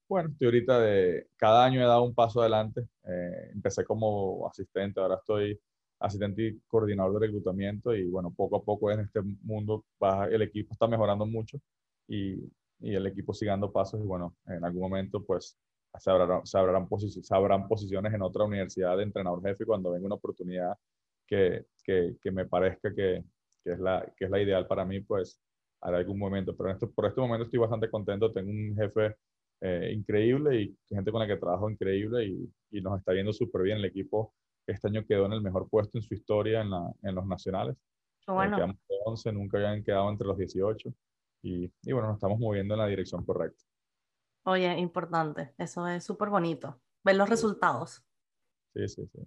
Bueno, 0.08 0.30
estoy 0.30 0.46
ahorita 0.46 0.80
de, 0.80 1.28
cada 1.36 1.64
año 1.64 1.80
he 1.80 1.84
dado 1.84 2.02
un 2.02 2.14
paso 2.14 2.40
adelante. 2.40 2.88
Eh, 3.04 3.50
empecé 3.52 3.84
como 3.84 4.48
asistente, 4.48 5.00
ahora 5.00 5.16
estoy 5.16 5.60
asistente 6.00 6.42
y 6.42 6.60
coordinador 6.66 7.20
de 7.20 7.26
reclutamiento 7.26 7.94
y 7.94 8.08
bueno, 8.08 8.32
poco 8.34 8.56
a 8.56 8.64
poco 8.64 8.90
en 8.90 9.00
este 9.00 9.20
mundo 9.42 9.84
va, 10.02 10.26
el 10.26 10.42
equipo 10.42 10.72
está 10.72 10.86
mejorando 10.86 11.26
mucho 11.26 11.58
y 12.08 12.50
y 12.80 12.94
el 12.94 13.06
equipo 13.06 13.34
siguiendo 13.34 13.70
pasos 13.70 14.00
y 14.00 14.06
bueno, 14.06 14.34
en 14.46 14.64
algún 14.64 14.82
momento 14.82 15.22
pues 15.24 15.56
se 15.98 16.10
abrirán, 16.10 16.46
se 16.46 16.58
abrirán, 17.34 17.68
posiciones 17.68 18.14
en 18.14 18.22
otra 18.22 18.44
universidad 18.44 18.96
de 18.96 19.04
entrenador 19.04 19.42
jefe 19.42 19.64
cuando 19.64 19.90
venga 19.90 20.06
una 20.06 20.14
oportunidad 20.14 20.76
que, 21.26 21.66
que, 21.82 22.16
que 22.20 22.30
me 22.30 22.46
parezca 22.46 22.94
que, 22.94 23.24
que, 23.64 23.72
es 23.72 23.78
la, 23.78 24.04
que 24.16 24.24
es 24.24 24.30
la 24.30 24.40
ideal 24.40 24.66
para 24.66 24.84
mí, 24.84 25.00
pues 25.00 25.40
haré 25.80 25.98
algún 25.98 26.18
momento. 26.18 26.56
Pero 26.56 26.70
en 26.70 26.74
este, 26.74 26.86
por 26.86 27.06
este 27.06 27.20
momento 27.20 27.44
estoy 27.44 27.58
bastante 27.58 27.90
contento, 27.90 28.32
tengo 28.32 28.50
un 28.50 28.74
jefe 28.76 29.16
eh, 29.60 29.92
increíble 29.94 30.62
y 30.62 30.78
gente 30.88 31.10
con 31.10 31.20
la 31.20 31.26
que 31.26 31.36
trabajo 31.36 31.70
increíble 31.70 32.24
y, 32.24 32.52
y 32.70 32.80
nos 32.80 32.98
está 32.98 33.12
yendo 33.12 33.32
súper 33.32 33.62
bien. 33.62 33.78
El 33.78 33.84
equipo 33.84 34.32
este 34.66 34.88
año 34.88 35.04
quedó 35.06 35.26
en 35.26 35.32
el 35.32 35.42
mejor 35.42 35.68
puesto 35.68 35.98
en 35.98 36.02
su 36.02 36.14
historia 36.14 36.62
en, 36.62 36.70
la, 36.70 36.90
en 37.02 37.14
los 37.14 37.26
nacionales. 37.26 37.76
Bueno. 38.26 38.56
quedamos 38.56 38.76
11, 39.06 39.32
nunca 39.32 39.58
habían 39.58 39.82
quedado 39.82 40.08
entre 40.08 40.26
los 40.26 40.38
18 40.38 40.94
y, 41.42 41.64
y 41.82 41.92
bueno, 41.92 42.08
nos 42.08 42.16
estamos 42.16 42.38
moviendo 42.38 42.74
en 42.74 42.80
la 42.80 42.86
dirección 42.86 43.24
correcta. 43.24 43.64
Oye, 44.44 44.78
importante, 44.78 45.54
eso 45.58 45.86
es 45.86 46.04
súper 46.04 46.30
bonito, 46.30 46.80
ver 47.04 47.16
los 47.16 47.28
resultados. 47.28 48.02
Sí, 48.74 48.88
sí, 48.88 49.06
sí. 49.06 49.20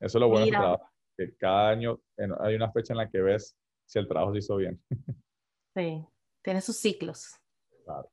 Eso 0.00 0.18
es 0.18 0.20
lo 0.20 0.28
bueno 0.28 0.46
del 0.46 0.54
trabajo, 0.54 0.90
que 1.16 1.36
cada 1.36 1.70
año 1.70 2.00
hay 2.40 2.54
una 2.56 2.72
fecha 2.72 2.92
en 2.92 2.98
la 2.98 3.08
que 3.08 3.20
ves 3.20 3.56
si 3.86 3.98
el 3.98 4.08
trabajo 4.08 4.32
se 4.32 4.38
hizo 4.38 4.56
bien. 4.56 4.82
Sí, 5.76 6.06
tiene 6.40 6.60
sus 6.60 6.76
ciclos. 6.76 7.34
Claro. 7.84 8.08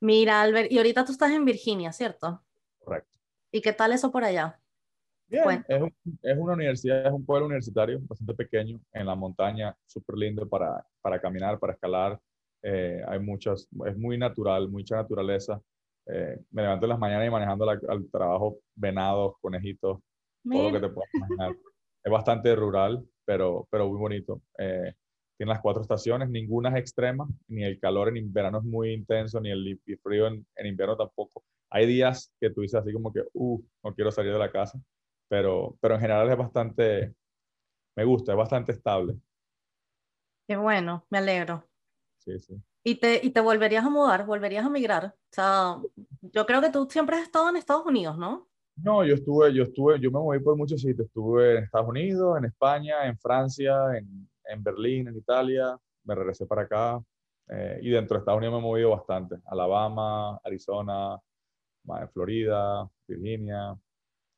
Mira, 0.00 0.42
Albert, 0.42 0.70
y 0.70 0.76
ahorita 0.76 1.06
tú 1.06 1.12
estás 1.12 1.30
en 1.30 1.46
Virginia, 1.46 1.90
¿cierto? 1.90 2.44
Correcto. 2.78 3.18
¿Y 3.50 3.62
qué 3.62 3.72
tal 3.72 3.92
eso 3.92 4.12
por 4.12 4.24
allá? 4.24 4.60
Bien, 5.26 5.64
es, 5.66 5.82
es, 6.22 6.38
una 6.38 6.52
universidad, 6.52 7.06
es 7.06 7.12
un 7.12 7.24
pueblo 7.24 7.46
universitario 7.46 7.98
bastante 8.02 8.34
pequeño, 8.34 8.78
en 8.92 9.06
la 9.06 9.14
montaña, 9.14 9.74
súper 9.86 10.16
lindo 10.16 10.46
para, 10.46 10.86
para 11.00 11.18
caminar, 11.18 11.58
para 11.58 11.72
escalar. 11.72 12.20
Eh, 12.62 13.02
hay 13.06 13.18
muchas, 13.20 13.68
es 13.86 13.96
muy 13.96 14.18
natural, 14.18 14.68
mucha 14.68 14.96
naturaleza. 14.96 15.60
Eh, 16.06 16.38
me 16.50 16.62
levanto 16.62 16.86
en 16.86 16.90
las 16.90 16.98
mañanas 16.98 17.26
y 17.26 17.30
manejando 17.30 17.68
al 17.68 18.10
trabajo 18.10 18.58
venados, 18.74 19.34
conejitos, 19.40 19.98
todo 20.44 20.70
lo 20.70 20.72
que 20.72 20.86
te 20.86 20.92
puedas 20.92 21.10
imaginar. 21.14 21.56
es 22.04 22.12
bastante 22.12 22.54
rural, 22.54 23.04
pero, 23.24 23.66
pero 23.70 23.88
muy 23.88 23.98
bonito. 23.98 24.40
Eh, 24.58 24.94
tiene 25.36 25.52
las 25.52 25.60
cuatro 25.60 25.82
estaciones, 25.82 26.30
ninguna 26.30 26.70
es 26.70 26.76
extrema, 26.76 27.28
ni 27.48 27.64
el 27.64 27.78
calor 27.78 28.16
en 28.16 28.32
verano 28.32 28.58
es 28.58 28.64
muy 28.64 28.92
intenso, 28.92 29.40
ni 29.40 29.50
el 29.50 29.80
frío 30.02 30.28
en, 30.28 30.46
en 30.54 30.66
invierno 30.66 30.96
tampoco. 30.96 31.44
Hay 31.70 31.86
días 31.86 32.32
que 32.40 32.50
tú 32.50 32.60
dices 32.60 32.80
así 32.80 32.92
como 32.92 33.12
que, 33.12 33.22
uh, 33.32 33.60
no 33.82 33.94
quiero 33.94 34.10
salir 34.12 34.32
de 34.32 34.38
la 34.38 34.52
casa, 34.52 34.80
pero, 35.28 35.76
pero 35.80 35.96
en 35.96 36.00
general 36.00 36.30
es 36.30 36.36
bastante, 36.38 37.14
me 37.96 38.04
gusta, 38.04 38.32
es 38.32 38.38
bastante 38.38 38.72
estable. 38.72 39.16
Qué 40.48 40.56
bueno, 40.56 41.04
me 41.10 41.18
alegro. 41.18 41.64
Sí, 42.26 42.38
sí. 42.40 42.62
¿Y 42.84 42.96
te, 42.96 43.20
¿Y 43.24 43.30
te 43.30 43.40
volverías 43.40 43.84
a 43.84 43.90
mudar? 43.90 44.26
¿Volverías 44.26 44.66
a 44.66 44.70
migrar? 44.70 45.06
O 45.06 45.32
sea, 45.32 45.76
yo 46.22 46.44
creo 46.44 46.60
que 46.60 46.70
tú 46.70 46.88
siempre 46.90 47.16
has 47.16 47.22
estado 47.22 47.48
en 47.48 47.56
Estados 47.56 47.86
Unidos, 47.86 48.18
¿no? 48.18 48.48
No, 48.76 49.04
yo 49.04 49.14
estuve, 49.14 49.54
yo 49.54 49.62
estuve, 49.62 49.98
yo 50.00 50.10
me 50.10 50.18
moví 50.18 50.40
por 50.40 50.56
muchos 50.56 50.80
sitios. 50.80 51.06
Estuve 51.06 51.58
en 51.58 51.64
Estados 51.64 51.88
Unidos, 51.88 52.36
en 52.38 52.44
España, 52.46 53.06
en 53.06 53.16
Francia, 53.18 53.96
en, 53.96 54.28
en 54.44 54.62
Berlín, 54.62 55.08
en 55.08 55.16
Italia. 55.16 55.78
Me 56.04 56.14
regresé 56.14 56.46
para 56.46 56.62
acá. 56.62 57.00
eh, 57.48 57.78
y 57.82 57.90
dentro 57.90 58.16
de 58.16 58.20
Estados 58.20 58.38
Unidos 58.38 58.54
me 58.54 58.58
he 58.58 58.62
movido 58.70 58.90
bastante. 58.90 59.36
Alabama, 59.46 60.36
Arizona, 60.44 61.16
en 61.88 62.10
Florida, 62.10 62.88
Virginia. 63.06 63.76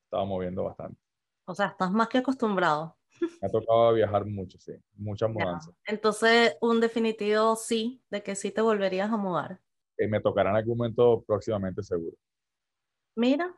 Estaba 0.04 0.24
moviendo 0.26 0.64
bastante. 0.64 1.00
O 1.46 1.54
sea, 1.54 1.68
estás 1.68 1.90
más 1.90 2.08
que 2.08 2.18
acostumbrado. 2.18 2.97
Me 3.40 3.48
ha 3.48 3.50
tocado 3.50 3.94
viajar 3.94 4.24
mucho, 4.26 4.58
sí. 4.58 4.72
Muchas 4.96 5.28
Ya. 5.30 5.34
mudanzas. 5.34 5.74
Entonces, 5.86 6.56
un 6.60 6.80
definitivo 6.80 7.56
sí, 7.56 8.02
de 8.10 8.22
que 8.22 8.34
sí 8.34 8.50
te 8.50 8.60
volverías 8.60 9.10
a 9.10 9.16
mudar. 9.16 9.60
Y 9.98 10.06
me 10.06 10.20
tocará 10.20 10.50
en 10.50 10.56
algún 10.56 10.78
momento 10.78 11.22
próximamente, 11.26 11.82
seguro. 11.82 12.16
Mira, 13.16 13.56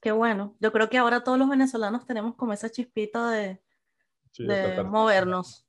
qué 0.00 0.12
bueno. 0.12 0.56
Yo 0.60 0.72
creo 0.72 0.88
que 0.88 0.98
ahora 0.98 1.24
todos 1.24 1.38
los 1.38 1.48
venezolanos 1.48 2.06
tenemos 2.06 2.34
como 2.36 2.52
esa 2.52 2.70
chispita 2.70 3.30
de, 3.30 3.62
Sí, 4.32 4.44
de 4.46 4.82
movernos. 4.84 5.66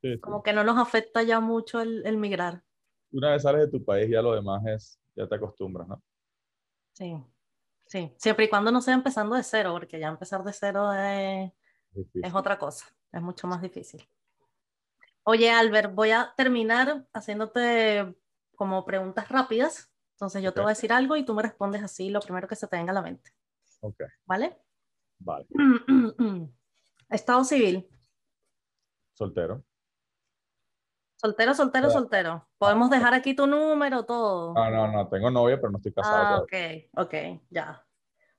sí, 0.00 0.14
sí. 0.14 0.20
Como 0.20 0.42
que 0.42 0.52
no 0.52 0.64
nos 0.64 0.78
afecta 0.78 1.22
ya 1.22 1.40
mucho 1.40 1.80
el, 1.80 2.06
el 2.06 2.16
migrar. 2.16 2.64
Una 3.12 3.32
vez 3.32 3.42
sales 3.42 3.62
de 3.62 3.70
tu 3.78 3.84
país, 3.84 4.10
ya 4.10 4.22
lo 4.22 4.34
demás 4.34 4.64
es, 4.66 5.00
ya 5.14 5.28
te 5.28 5.34
acostumbras, 5.36 5.86
¿no? 5.88 6.02
Sí, 6.94 7.16
sí. 7.86 8.12
Siempre 8.18 8.46
y 8.46 8.48
cuando 8.48 8.72
no 8.72 8.80
sea 8.82 8.94
empezando 8.94 9.36
de 9.36 9.42
cero, 9.42 9.72
porque 9.72 9.98
ya 9.98 10.08
empezar 10.08 10.44
de 10.44 10.52
cero 10.52 10.92
Es 10.92 11.52
difícil. 11.94 12.24
es 12.24 12.34
otra 12.34 12.58
cosa, 12.58 12.86
es 13.12 13.22
mucho 13.22 13.46
más 13.46 13.60
difícil. 13.62 14.06
Oye, 15.24 15.50
Albert, 15.50 15.94
voy 15.94 16.10
a 16.10 16.32
terminar 16.36 17.06
haciéndote 17.12 18.14
como 18.56 18.84
preguntas 18.84 19.28
rápidas. 19.28 19.88
Entonces 20.14 20.42
yo 20.42 20.52
te 20.52 20.60
voy 20.60 20.68
a 20.68 20.74
decir 20.76 20.92
algo 20.92 21.16
y 21.16 21.24
tú 21.24 21.34
me 21.34 21.42
respondes 21.42 21.82
así 21.82 22.10
lo 22.10 22.20
primero 22.20 22.46
que 22.48 22.56
se 22.56 22.66
te 22.68 22.76
venga 22.76 22.90
a 22.92 22.94
la 22.94 23.02
mente. 23.02 23.32
Ok, 23.80 24.02
¿Vale? 24.26 24.58
vale. 25.18 25.46
Estado 27.08 27.44
civil. 27.44 27.88
Soltero. 29.14 29.64
Soltero, 31.16 31.54
soltero, 31.54 31.86
Ah. 31.86 31.90
soltero. 31.90 32.48
Podemos 32.58 32.90
dejar 32.90 33.14
aquí 33.14 33.34
tu 33.34 33.46
número, 33.46 34.04
todo. 34.04 34.54
No, 34.54 34.70
no, 34.70 34.90
no, 34.90 35.08
tengo 35.08 35.30
novia, 35.30 35.56
pero 35.56 35.70
no 35.70 35.76
estoy 35.78 35.92
casado 35.92 36.16
Ah, 36.16 36.40
ok, 36.40 36.52
ok, 36.96 37.14
ya. 37.50 37.84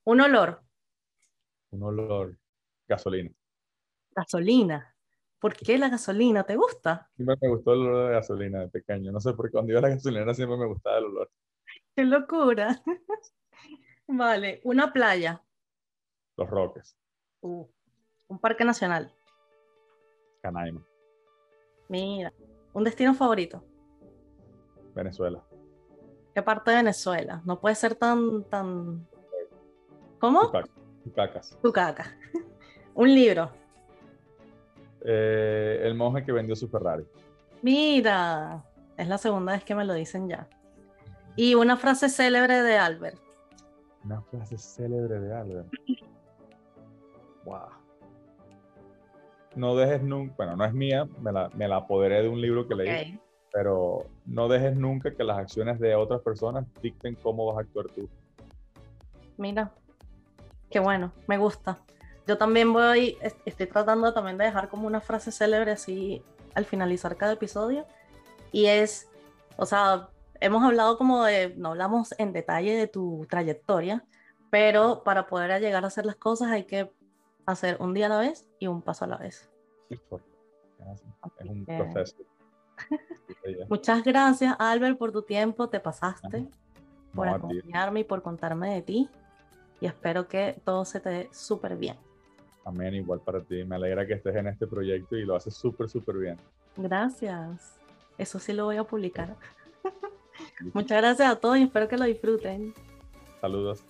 Un 0.04 0.20
olor, 0.22 0.62
Un 1.72 1.82
olor, 1.84 2.38
gasolina. 2.88 3.32
Gasolina. 4.16 4.96
¿Por 5.40 5.56
qué 5.56 5.78
la 5.78 5.90
gasolina 5.90 6.44
te 6.46 6.56
gusta? 6.56 7.10
Siempre 7.16 7.36
me 7.42 7.50
gustó 7.50 7.74
el 7.74 7.80
olor 7.82 8.08
de 8.08 8.14
gasolina 8.14 8.60
de 8.62 8.70
pequeño. 8.70 9.12
No 9.12 9.20
sé 9.20 9.34
por 9.34 9.48
qué 9.48 9.52
cuando 9.54 9.72
iba 9.72 9.80
a 9.80 9.82
la 9.84 9.90
gasolinera 9.90 10.34
siempre 10.34 10.58
me 10.58 10.68
gustaba 10.68 10.98
el 11.00 11.06
olor. 11.06 11.32
¡Qué 11.96 12.04
locura! 12.04 12.82
Vale, 14.08 14.62
una 14.64 14.92
playa, 14.92 15.42
Los 16.38 16.50
Roques, 16.50 16.98
Uh, 17.42 17.66
un 18.28 18.40
parque 18.40 18.64
nacional. 18.64 19.12
Canaima, 20.42 20.82
Mira, 21.90 22.34
un 22.74 22.84
destino 22.84 23.14
favorito. 23.14 23.64
Venezuela. 24.96 25.44
¿Qué 26.34 26.42
parte 26.42 26.72
de 26.72 26.78
Venezuela? 26.78 27.42
No 27.46 27.60
puede 27.60 27.76
ser 27.76 27.96
tan, 27.96 28.44
tan... 28.50 29.08
¿Cómo? 30.20 30.42
Tucac- 30.52 30.70
Tucacas. 31.04 31.60
Tucaca. 31.62 32.18
Un 32.96 33.14
libro. 33.14 33.52
Eh, 35.06 35.82
el 35.84 35.96
monje 35.96 36.24
que 36.24 36.32
vendió 36.32 36.56
su 36.56 36.68
Ferrari. 36.68 37.06
Mira, 37.62 38.64
es 38.98 39.08
la 39.08 39.18
segunda 39.18 39.54
vez 39.54 39.64
que 39.64 39.76
me 39.76 39.86
lo 39.86 39.94
dicen 39.94 40.30
ya. 40.30 40.48
Y 41.36 41.56
una 41.56 41.78
frase 41.78 42.10
célebre 42.10 42.62
de 42.62 42.78
Albert. 42.78 43.18
Una 44.06 44.22
frase 44.22 44.58
célebre 44.58 45.20
de 45.20 45.34
Albert. 45.34 45.68
Wow. 47.46 47.70
No 49.56 49.76
dejes 49.76 50.02
nunca, 50.02 50.34
bueno, 50.38 50.56
no 50.56 50.66
es 50.66 50.74
mía, 50.74 51.08
me 51.20 51.32
la, 51.32 51.50
me 51.50 51.68
la 51.68 51.78
apoderé 51.78 52.24
de 52.24 52.30
un 52.30 52.42
libro 52.42 52.68
que 52.68 52.76
leí, 52.76 53.20
pero 53.52 54.08
no 54.26 54.48
dejes 54.48 54.76
nunca 54.76 55.14
que 55.14 55.24
las 55.24 55.38
acciones 55.38 55.80
de 55.80 55.94
otras 55.96 56.22
personas 56.22 56.66
dicten 56.82 57.16
cómo 57.16 57.46
vas 57.46 57.58
a 57.58 57.62
actuar 57.62 57.86
tú. 57.88 58.10
Mira, 59.38 59.72
qué 60.72 60.80
bueno, 60.80 61.12
me 61.28 61.38
gusta. 61.38 61.78
Yo 62.28 62.38
también 62.38 62.72
voy, 62.72 63.18
est- 63.22 63.40
estoy 63.46 63.68
tratando 63.68 64.14
también 64.14 64.38
de 64.38 64.46
dejar 64.46 64.70
como 64.70 64.88
una 64.88 65.02
frase 65.02 65.32
célebre 65.32 65.72
así 65.72 66.24
al 66.56 66.66
finalizar 66.66 67.16
cada 67.18 67.34
episodio. 67.34 67.86
Y 68.52 68.66
es, 68.68 69.10
o 69.58 69.66
sea, 69.66 70.10
hemos 70.40 70.64
hablado 70.64 70.98
como 70.98 71.24
de, 71.24 71.54
no 71.58 71.70
hablamos 71.70 72.14
en 72.18 72.32
detalle 72.34 72.76
de 72.76 72.88
tu 72.88 73.26
trayectoria, 73.30 74.06
pero 74.50 75.04
para 75.04 75.26
poder 75.28 75.60
llegar 75.62 75.84
a 75.84 75.88
hacer 75.88 76.06
las 76.06 76.16
cosas 76.16 76.50
hay 76.52 76.64
que 76.66 76.92
hacer 77.46 77.78
un 77.82 77.94
día 77.94 78.06
a 78.06 78.10
la 78.10 78.20
vez 78.20 78.48
y 78.60 78.68
un 78.68 78.82
paso 78.82 79.06
a 79.06 79.08
la 79.10 79.18
vez. 79.18 79.50
Así, 79.92 81.04
es 81.40 81.50
un 81.50 81.66
que- 81.66 81.78
proceso. 81.78 82.16
Sí. 82.18 83.58
Muchas 83.70 84.04
gracias, 84.04 84.56
Albert, 84.60 84.98
por 84.98 85.12
tu 85.12 85.24
tiempo, 85.24 85.68
te 85.70 85.80
pasaste, 85.80 86.48
por 87.14 87.28
No, 87.28 87.36
acompañarme 87.36 88.02
y 88.02 88.04
por 88.04 88.22
contarme 88.22 88.74
de 88.76 88.82
ti. 88.82 89.10
Y 89.82 89.86
espero 89.88 90.28
que 90.28 90.60
todo 90.64 90.86
se 90.86 91.00
te 91.00 91.10
dé 91.10 91.30
súper 91.34 91.76
bien. 91.76 91.98
Amén, 92.66 92.94
igual 92.96 93.20
para 93.20 93.42
ti. 93.42 93.64
Me 93.64 93.76
alegra 93.76 94.06
que 94.06 94.14
estés 94.14 94.36
en 94.36 94.48
este 94.48 94.68
proyecto 94.68 95.18
y 95.18 95.26
lo 95.26 95.36
haces 95.36 95.54
súper, 95.54 95.90
súper 95.90 96.18
bien. 96.18 96.38
Gracias. 96.78 97.80
Eso 98.18 98.40
sí 98.40 98.54
lo 98.54 98.66
voy 98.66 98.78
a 98.78 98.84
publicar. 98.84 99.36
Muchas 100.74 101.02
gracias 101.02 101.30
a 101.30 101.36
todos 101.36 101.58
y 101.58 101.64
espero 101.64 101.88
que 101.88 101.98
lo 101.98 102.06
disfruten. 102.06 102.74
Saludos. 103.42 103.84